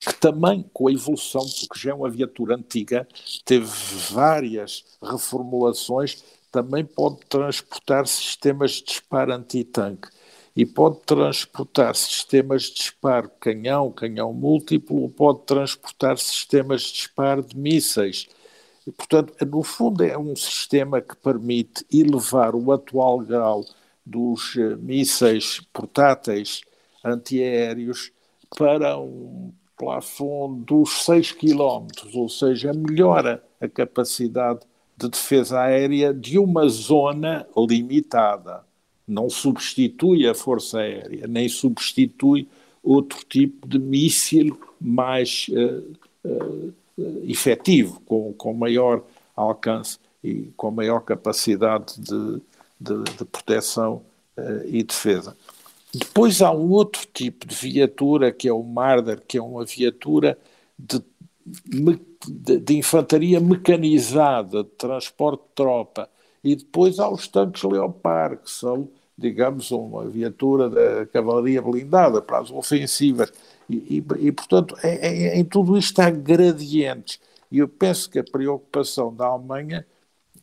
que 0.00 0.12
também, 0.14 0.68
com 0.72 0.88
a 0.88 0.92
evolução, 0.92 1.40
porque 1.40 1.80
já 1.80 1.90
é 1.90 1.94
uma 1.94 2.10
viatura 2.10 2.56
antiga, 2.56 3.08
teve 3.44 3.66
várias 4.10 4.84
reformulações, 5.02 6.22
também 6.52 6.84
pode 6.84 7.20
transportar 7.26 8.06
sistemas 8.06 8.72
de 8.72 8.84
disparo 8.84 9.32
anti-tanque 9.32 10.08
e 10.56 10.64
pode 10.64 11.00
transportar 11.00 11.96
sistemas 11.96 12.64
de 12.64 12.74
disparo 12.74 13.30
canhão, 13.40 13.90
canhão 13.90 14.32
múltiplo, 14.32 15.08
pode 15.10 15.40
transportar 15.40 16.16
sistemas 16.18 16.82
de 16.82 16.92
disparo 16.92 17.42
de 17.42 17.56
mísseis. 17.56 18.28
E, 18.86 18.92
portanto, 18.92 19.34
no 19.44 19.62
fundo, 19.62 20.04
é 20.04 20.16
um 20.16 20.36
sistema 20.36 21.00
que 21.00 21.16
permite 21.16 21.84
elevar 21.92 22.54
o 22.54 22.70
atual 22.70 23.18
grau 23.20 23.64
dos 24.06 24.54
uh, 24.54 24.76
mísseis 24.78 25.60
portáteis 25.72 26.60
antiaéreos 27.04 28.12
para 28.56 28.98
um 28.98 29.52
plafond 29.76 30.64
dos 30.64 31.04
6 31.04 31.32
km, 31.32 31.88
ou 32.14 32.28
seja, 32.28 32.72
melhora 32.72 33.42
a 33.60 33.68
capacidade 33.68 34.60
de 34.96 35.08
defesa 35.08 35.60
aérea 35.60 36.14
de 36.14 36.38
uma 36.38 36.68
zona 36.68 37.46
limitada. 37.56 38.64
Não 39.06 39.28
substitui 39.28 40.26
a 40.26 40.34
força 40.34 40.78
aérea, 40.78 41.26
nem 41.26 41.48
substitui 41.48 42.48
outro 42.82 43.24
tipo 43.28 43.66
de 43.66 43.78
míssil 43.78 44.58
mais 44.80 45.46
uh, 45.50 46.28
uh, 46.28 46.74
efetivo, 47.24 48.00
com, 48.06 48.32
com 48.34 48.52
maior 48.52 49.02
alcance 49.34 49.98
e 50.22 50.52
com 50.56 50.70
maior 50.70 51.00
capacidade 51.00 52.00
de, 52.00 52.40
de, 52.80 53.02
de 53.18 53.24
proteção 53.24 54.02
uh, 54.38 54.66
e 54.66 54.82
defesa. 54.82 55.36
Depois 55.94 56.42
há 56.42 56.50
um 56.50 56.70
outro 56.70 57.06
tipo 57.12 57.46
de 57.46 57.54
viatura, 57.54 58.32
que 58.32 58.48
é 58.48 58.52
o 58.52 58.62
Marder, 58.62 59.22
que 59.26 59.38
é 59.38 59.42
uma 59.42 59.64
viatura 59.64 60.36
de, 60.76 61.00
de, 62.58 62.76
infantaria 62.76 63.38
mecanizada, 63.38 64.64
de 64.64 64.70
transporte 64.70 65.42
de 65.42 65.54
tropa. 65.54 66.08
E 66.44 66.54
depois 66.54 66.98
há 66.98 67.08
os 67.08 67.26
tanques 67.26 67.62
Leopard, 67.62 68.36
que 68.36 68.50
são, 68.50 68.90
digamos, 69.16 69.70
uma 69.70 70.04
viatura 70.04 70.68
da 70.68 71.06
cavalaria 71.06 71.62
blindada 71.62 72.20
para 72.20 72.38
as 72.38 72.50
ofensivas. 72.50 73.32
E, 73.68 73.98
e, 73.98 74.26
e 74.26 74.30
portanto, 74.30 74.76
é, 74.82 75.08
é, 75.08 75.38
em 75.38 75.44
tudo 75.44 75.78
isto 75.78 75.98
há 76.00 76.10
gradientes. 76.10 77.18
E 77.50 77.58
eu 77.58 77.68
penso 77.68 78.10
que 78.10 78.18
a 78.18 78.24
preocupação 78.24 79.14
da 79.14 79.26
Alemanha 79.26 79.86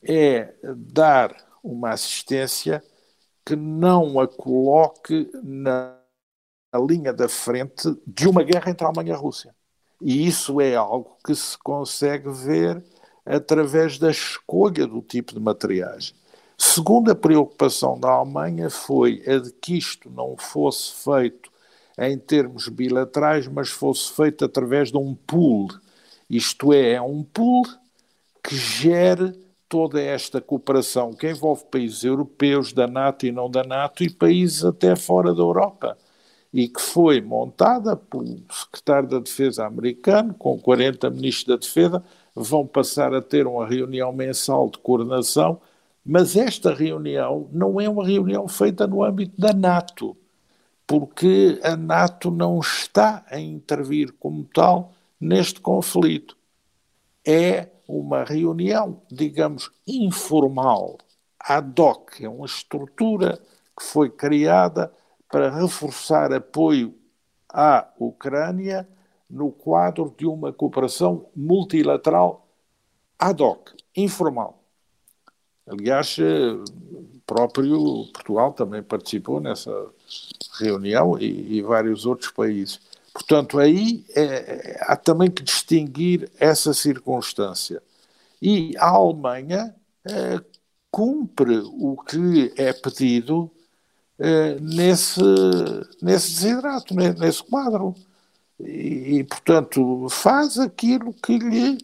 é 0.01 0.55
dar 0.63 1.35
uma 1.63 1.91
assistência 1.91 2.83
que 3.45 3.55
não 3.55 4.19
a 4.19 4.27
coloque 4.27 5.29
na 5.43 5.95
linha 6.87 7.13
da 7.13 7.29
frente 7.29 7.95
de 8.07 8.27
uma 8.27 8.41
guerra 8.41 8.71
entre 8.71 8.83
a 8.83 8.87
Alemanha 8.87 9.11
e 9.11 9.13
a 9.13 9.17
Rússia. 9.17 9.53
E 10.01 10.25
isso 10.25 10.59
é 10.59 10.75
algo 10.75 11.15
que 11.23 11.35
se 11.35 11.55
consegue 11.59 12.31
ver 12.31 12.83
através 13.31 13.97
da 13.97 14.11
escolha 14.11 14.85
do 14.85 15.01
tipo 15.01 15.33
de 15.33 15.39
materiais. 15.39 16.13
Segunda 16.57 17.15
preocupação 17.15 17.97
da 17.99 18.09
Alemanha 18.09 18.69
foi 18.69 19.23
a 19.25 19.39
de 19.39 19.51
que 19.53 19.77
isto 19.77 20.09
não 20.09 20.35
fosse 20.37 21.03
feito 21.03 21.49
em 21.97 22.17
termos 22.17 22.67
bilaterais, 22.67 23.47
mas 23.47 23.69
fosse 23.69 24.11
feito 24.11 24.43
através 24.43 24.91
de 24.91 24.97
um 24.97 25.15
pool. 25.15 25.69
Isto 26.29 26.73
é, 26.73 26.93
é 26.93 27.01
um 27.01 27.23
pool 27.23 27.65
que 28.43 28.55
gere 28.55 29.33
toda 29.69 30.01
esta 30.01 30.41
cooperação 30.41 31.13
que 31.13 31.29
envolve 31.29 31.63
países 31.71 32.03
europeus, 32.03 32.73
da 32.73 32.85
NATO 32.85 33.25
e 33.25 33.31
não 33.31 33.49
da 33.49 33.63
NATO, 33.63 34.03
e 34.03 34.09
países 34.09 34.65
até 34.65 34.95
fora 34.95 35.33
da 35.33 35.41
Europa, 35.41 35.97
e 36.53 36.67
que 36.67 36.81
foi 36.81 37.21
montada 37.21 37.95
pelo 37.95 38.43
secretário 38.51 39.07
da 39.07 39.19
Defesa 39.19 39.65
americano, 39.65 40.33
com 40.33 40.59
40 40.59 41.09
ministros 41.09 41.47
da 41.47 41.55
Defesa, 41.55 42.03
vão 42.35 42.65
passar 42.65 43.13
a 43.13 43.21
ter 43.21 43.45
uma 43.47 43.67
reunião 43.67 44.11
mensal 44.13 44.69
de 44.69 44.77
coordenação, 44.79 45.61
mas 46.05 46.35
esta 46.35 46.73
reunião 46.73 47.47
não 47.51 47.79
é 47.79 47.87
uma 47.87 48.05
reunião 48.05 48.47
feita 48.47 48.87
no 48.87 49.03
âmbito 49.03 49.39
da 49.39 49.53
NATO, 49.53 50.17
porque 50.87 51.59
a 51.63 51.75
NATO 51.75 52.31
não 52.31 52.59
está 52.59 53.23
a 53.29 53.39
intervir 53.39 54.13
como 54.13 54.43
tal 54.45 54.93
neste 55.19 55.59
conflito. 55.59 56.35
É 57.25 57.69
uma 57.87 58.23
reunião, 58.23 59.01
digamos, 59.11 59.69
informal, 59.85 60.97
ad 61.39 61.79
hoc, 61.79 62.21
é 62.21 62.29
uma 62.29 62.45
estrutura 62.45 63.39
que 63.77 63.83
foi 63.83 64.09
criada 64.09 64.91
para 65.29 65.49
reforçar 65.49 66.33
apoio 66.33 66.95
à 67.49 67.87
Ucrânia 67.99 68.87
no 69.31 69.51
quadro 69.51 70.13
de 70.17 70.25
uma 70.25 70.51
cooperação 70.51 71.25
multilateral 71.35 72.47
ad 73.17 73.41
hoc, 73.41 73.69
informal. 73.95 74.61
Aliás, 75.65 76.17
eh, 76.19 76.63
próprio 77.25 78.07
Portugal 78.13 78.51
também 78.51 78.83
participou 78.83 79.39
nessa 79.39 79.71
reunião 80.59 81.17
e, 81.17 81.59
e 81.59 81.61
vários 81.61 82.05
outros 82.05 82.29
países. 82.31 82.79
Portanto, 83.13 83.57
aí 83.57 84.05
é, 84.15 84.77
há 84.81 84.97
também 84.97 85.29
que 85.31 85.43
distinguir 85.43 86.29
essa 86.39 86.73
circunstância. 86.73 87.81
E 88.41 88.75
a 88.77 88.89
Alemanha 88.89 89.73
é, 90.05 90.41
cumpre 90.89 91.59
o 91.59 91.95
que 91.97 92.53
é 92.57 92.73
pedido 92.73 93.49
é, 94.19 94.59
nesse, 94.59 95.21
nesse 96.01 96.31
desidrato, 96.33 96.93
nesse 96.93 97.43
quadro. 97.43 97.95
E, 98.65 99.23
portanto, 99.23 100.07
faz 100.09 100.57
aquilo 100.57 101.13
que 101.13 101.37
lhe 101.37 101.77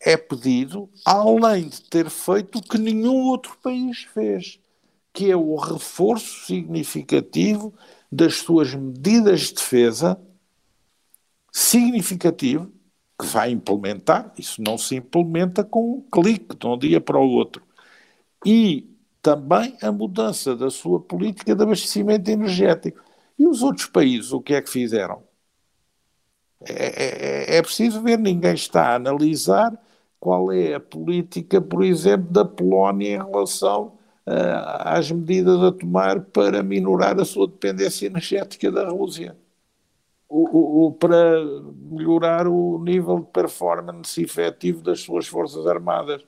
é 0.00 0.16
pedido, 0.16 0.88
além 1.04 1.68
de 1.68 1.82
ter 1.82 2.10
feito 2.10 2.58
o 2.58 2.62
que 2.62 2.78
nenhum 2.78 3.22
outro 3.28 3.56
país 3.62 4.02
fez, 4.12 4.58
que 5.12 5.30
é 5.30 5.36
o 5.36 5.54
reforço 5.56 6.46
significativo 6.46 7.72
das 8.10 8.36
suas 8.36 8.74
medidas 8.74 9.40
de 9.42 9.54
defesa 9.54 10.20
significativo 11.52 12.72
que 13.18 13.26
vai 13.26 13.50
implementar. 13.50 14.32
Isso 14.36 14.62
não 14.62 14.76
se 14.76 14.96
implementa 14.96 15.62
com 15.62 15.96
um 15.96 16.00
clique 16.10 16.56
de 16.56 16.66
um 16.66 16.78
dia 16.78 17.00
para 17.00 17.18
o 17.18 17.30
outro. 17.30 17.62
E 18.44 18.88
também 19.20 19.76
a 19.80 19.92
mudança 19.92 20.56
da 20.56 20.68
sua 20.68 20.98
política 21.00 21.54
de 21.54 21.62
abastecimento 21.62 22.28
energético. 22.28 23.00
E 23.38 23.46
os 23.46 23.62
outros 23.62 23.86
países, 23.86 24.32
o 24.32 24.40
que 24.40 24.54
é 24.54 24.60
que 24.60 24.70
fizeram? 24.70 25.22
É, 26.68 27.54
é, 27.54 27.56
é 27.58 27.62
preciso 27.62 28.02
ver, 28.02 28.18
ninguém 28.18 28.54
está 28.54 28.88
a 28.88 28.94
analisar 28.96 29.76
qual 30.20 30.52
é 30.52 30.74
a 30.74 30.80
política, 30.80 31.60
por 31.60 31.82
exemplo, 31.84 32.30
da 32.30 32.44
Polónia 32.44 33.16
em 33.16 33.18
relação 33.18 33.98
uh, 34.26 34.78
às 34.80 35.10
medidas 35.10 35.60
a 35.62 35.72
tomar 35.72 36.20
para 36.20 36.62
minorar 36.62 37.20
a 37.20 37.24
sua 37.24 37.48
dependência 37.48 38.06
energética 38.06 38.70
da 38.70 38.88
Rússia 38.88 39.36
o, 40.32 40.86
o, 40.86 40.92
para 40.92 41.44
melhorar 41.90 42.48
o 42.48 42.78
nível 42.82 43.20
de 43.20 43.26
performance 43.26 44.20
efetivo 44.20 44.82
das 44.82 45.00
suas 45.00 45.26
Forças 45.26 45.66
Armadas. 45.66 46.22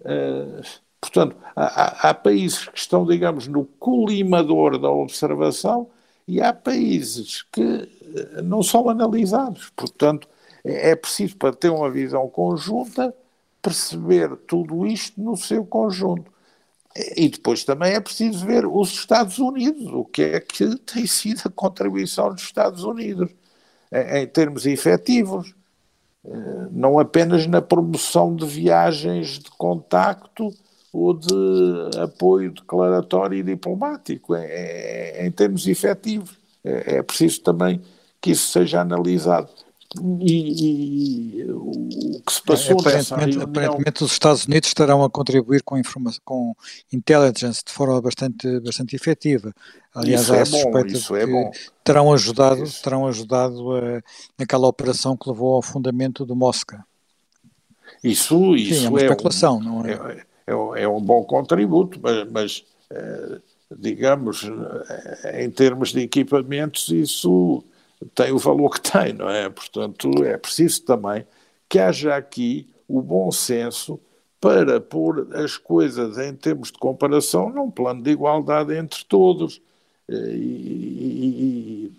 Uh, 0.00 0.62
portanto, 1.00 1.36
há, 1.56 2.10
há, 2.10 2.14
países 2.14 2.68
que 2.68 2.78
estão, 2.78 3.04
digamos, 3.04 3.48
no 3.48 3.64
colimador 3.64 4.78
da 4.78 4.88
observação 4.88 5.90
e 6.28 6.40
há 6.40 6.52
países 6.52 7.42
que 7.42 7.88
não 8.42 8.62
são 8.62 8.88
analisados. 8.88 9.70
Portanto, 9.76 10.28
é, 10.64 10.90
é 10.90 10.96
preciso, 10.96 11.36
para 11.36 11.54
ter 11.54 11.70
uma 11.70 11.90
visão 11.90 12.28
conjunta, 12.28 13.14
perceber 13.60 14.36
tudo 14.46 14.86
isto 14.86 15.20
no 15.20 15.36
seu 15.36 15.64
conjunto. 15.64 16.30
E 17.16 17.28
depois 17.28 17.64
também 17.64 17.94
é 17.94 18.00
preciso 18.00 18.44
ver 18.44 18.66
os 18.66 18.90
Estados 18.90 19.38
Unidos, 19.38 19.90
o 19.92 20.04
que 20.04 20.22
é 20.22 20.40
que 20.40 20.76
tem 20.76 21.06
sido 21.06 21.40
a 21.46 21.50
contribuição 21.50 22.34
dos 22.34 22.42
Estados 22.42 22.84
Unidos 22.84 23.30
em, 23.90 24.26
termos 24.26 24.66
efetivos, 24.66 25.54
eh, 26.24 26.68
não 26.70 26.98
apenas 26.98 27.46
na 27.46 27.62
promoção 27.62 28.34
de 28.34 28.46
viagens 28.46 29.38
de 29.38 29.50
contacto 29.52 30.50
ou 30.92 31.14
de 31.14 31.98
apoio 31.98 32.52
declaratório 32.52 33.38
e 33.38 33.42
diplomático, 33.42 34.36
em, 34.36 35.26
em 35.26 35.30
termos 35.30 35.66
efetivos. 35.66 36.38
É, 36.62 36.96
é 36.96 37.02
preciso 37.02 37.40
também 37.42 37.80
que 38.22 38.30
isso 38.30 38.50
seja 38.52 38.80
analisado. 38.80 39.50
E, 40.20 41.42
e, 41.42 41.52
o 41.52 42.22
que 42.24 42.32
se 42.32 42.42
passou 42.42 42.80
aparentemente, 42.80 43.36
reunião... 43.36 43.42
aparentemente 43.42 44.04
os 44.04 44.12
Estados 44.12 44.46
Unidos 44.46 44.68
estarão 44.68 45.04
a 45.04 45.10
contribuir 45.10 45.62
com, 45.62 45.76
informação, 45.76 46.20
com 46.24 46.54
intelligence 46.90 47.62
de 47.66 47.70
forma 47.70 48.00
bastante, 48.00 48.60
bastante 48.60 48.96
efetiva. 48.96 49.52
Aliás, 49.94 50.22
isso 50.22 50.32
há 50.32 50.38
é 50.38 50.44
suspeita 50.46 50.98
bom, 51.08 51.16
é 51.16 51.26
bom. 51.26 51.50
terão 51.84 52.12
ajudado, 52.12 52.62
isso. 52.62 52.82
terão 52.82 53.06
ajudado 53.06 53.76
a, 53.76 54.00
naquela 54.38 54.66
operação 54.66 55.14
que 55.14 55.28
levou 55.28 55.56
ao 55.56 55.62
fundamento 55.62 56.24
do 56.24 56.34
Mosca. 56.34 56.82
Isso, 58.02 58.56
isso 58.56 58.80
Sim, 58.80 58.86
é 58.86 58.88
uma 58.88 59.00
é 59.00 59.02
especulação, 59.02 59.58
um, 59.58 59.62
não 59.62 59.84
é? 59.84 59.92
É, 59.92 60.26
é, 60.46 60.82
é 60.84 60.88
um 60.88 61.02
bom 61.02 61.22
contributo, 61.22 62.00
mas, 62.02 62.30
mas 62.30 62.64
eh, 62.90 63.38
digamos, 63.78 64.50
eh, 65.24 65.44
em 65.44 65.50
termos 65.50 65.92
de 65.92 66.00
equipamentos, 66.00 66.88
isso 66.88 67.62
tem 68.14 68.32
o 68.32 68.38
valor 68.38 68.70
que 68.70 68.90
tem, 68.90 69.12
não 69.12 69.28
é? 69.28 69.48
Portanto, 69.48 70.24
é 70.24 70.36
preciso 70.36 70.82
também 70.82 71.26
que 71.68 71.78
haja 71.78 72.14
aqui 72.14 72.68
o 72.88 73.00
bom 73.00 73.30
senso 73.30 73.98
para 74.40 74.80
pôr 74.80 75.28
as 75.34 75.56
coisas 75.56 76.18
em 76.18 76.34
termos 76.34 76.72
de 76.72 76.78
comparação 76.78 77.48
num 77.48 77.70
plano 77.70 78.02
de 78.02 78.10
igualdade 78.10 78.74
entre 78.74 79.04
todos. 79.04 79.60
E, 80.08 80.14
e, 80.14 81.88
e 81.88 81.92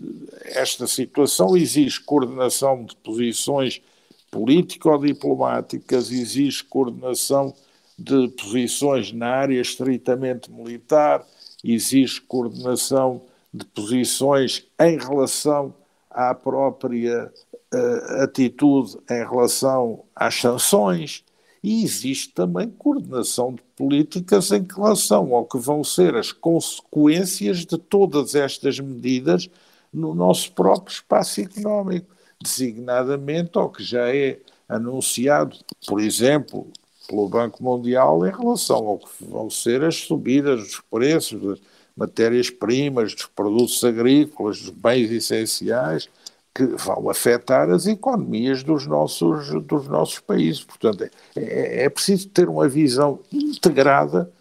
esta 0.45 0.85
situação 0.85 1.55
exige 1.55 2.01
coordenação 2.01 2.83
de 2.83 2.95
posições 2.97 3.81
político-diplomáticas, 4.29 6.11
exige 6.11 6.63
coordenação 6.65 7.53
de 7.97 8.27
posições 8.29 9.11
na 9.11 9.29
área 9.29 9.61
estritamente 9.61 10.51
militar, 10.51 11.25
exige 11.63 12.19
coordenação 12.21 13.21
de 13.53 13.63
posições 13.65 14.65
em 14.79 14.97
relação 14.97 15.73
à 16.13 16.33
própria 16.33 17.31
uh, 17.73 18.23
atitude 18.23 18.97
em 19.09 19.27
relação 19.27 20.03
às 20.15 20.35
sanções. 20.35 21.23
E 21.63 21.83
existe 21.83 22.33
também 22.33 22.69
coordenação 22.69 23.53
de 23.53 23.61
políticas 23.75 24.51
em 24.51 24.65
relação 24.67 25.33
ao 25.33 25.45
que 25.45 25.57
vão 25.57 25.83
ser 25.83 26.15
as 26.15 26.31
consequências 26.31 27.59
de 27.59 27.77
todas 27.77 28.35
estas 28.35 28.79
medidas 28.79 29.49
no 29.93 30.13
nosso 30.13 30.51
próprio 30.51 30.93
espaço 30.93 31.39
económico, 31.39 32.07
designadamente 32.41 33.57
ao 33.57 33.69
que 33.69 33.81
já 33.81 34.13
é 34.13 34.39
anunciado, 34.67 35.57
por 35.87 36.01
exemplo, 36.01 36.67
pelo 37.07 37.29
Banco 37.29 37.63
Mundial 37.63 38.25
em 38.25 38.31
relação 38.31 38.87
ao 38.87 38.97
que 38.97 39.23
vão 39.23 39.49
ser 39.49 39.83
as 39.83 39.95
subidas 39.95 40.61
dos 40.61 40.81
preços 40.89 41.61
matérias-primas, 41.95 43.13
dos 43.13 43.25
produtos 43.27 43.83
agrícolas, 43.83 44.61
dos 44.61 44.69
bens 44.69 45.11
essenciais, 45.11 46.09
que 46.53 46.65
vão 46.65 47.09
afetar 47.09 47.69
as 47.69 47.87
economias 47.87 48.63
dos 48.63 48.85
nossos, 48.85 49.49
dos 49.63 49.87
nossos 49.87 50.19
países. 50.19 50.63
Portanto, 50.63 51.09
é, 51.35 51.85
é 51.85 51.89
preciso 51.89 52.29
ter 52.29 52.47
uma 52.47 52.67
visão 52.67 53.19
integrada 53.31 54.31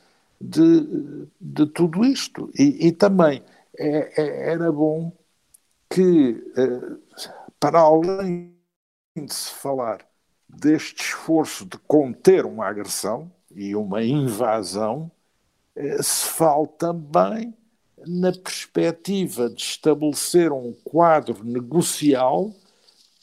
de, 0.41 1.27
de 1.41 1.67
tudo 1.67 2.05
isto. 2.05 2.51
E, 2.59 2.89
e 2.89 2.93
também 2.93 3.43
é, 3.79 4.23
é, 4.23 4.53
era 4.53 4.71
bom 4.71 5.13
que, 5.89 6.53
eh, 6.57 6.97
para 7.61 7.81
além 7.81 8.55
de 9.17 9.33
se 9.33 9.51
falar 9.51 10.07
deste 10.49 11.03
esforço 11.03 11.65
de 11.67 11.79
conter 11.79 12.45
uma 12.47 12.67
agressão 12.67 13.31
e 13.55 13.75
uma 13.77 14.03
invasão, 14.03 15.11
se 16.03 16.29
fale 16.29 16.67
também 16.79 17.55
na 18.07 18.33
perspectiva 18.33 19.49
de 19.49 19.63
estabelecer 19.63 20.53
um 20.53 20.73
quadro 20.85 21.45
negocial 21.45 22.53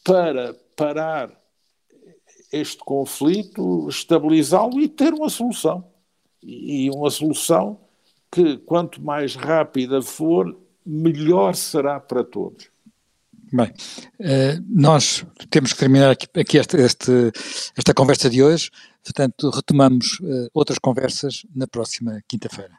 para 0.04 0.56
parar 0.76 1.32
este 2.52 2.78
conflito, 2.80 3.88
estabilizá-lo 3.90 4.80
e 4.80 4.88
ter 4.88 5.14
uma 5.14 5.30
solução. 5.30 5.86
E 6.42 6.90
uma 6.90 7.10
solução 7.10 7.80
que, 8.32 8.58
quanto 8.58 9.02
mais 9.02 9.36
rápida 9.36 10.02
for, 10.02 10.58
melhor 10.86 11.54
será 11.56 12.00
para 12.00 12.24
todos. 12.24 12.70
Bem, 13.52 13.68
uh, 13.68 14.64
nós 14.68 15.26
temos 15.50 15.74
que 15.74 15.80
terminar 15.80 16.12
aqui, 16.12 16.28
aqui 16.40 16.58
este, 16.58 16.78
este, 16.78 17.32
esta 17.76 17.94
conversa 17.94 18.30
de 18.30 18.44
hoje, 18.44 18.70
portanto, 19.04 19.50
retomamos 19.50 20.20
uh, 20.20 20.50
outras 20.54 20.80
conversas 20.80 21.44
na 21.56 21.68
próxima 21.68 22.22
quinta-feira. 22.28 22.79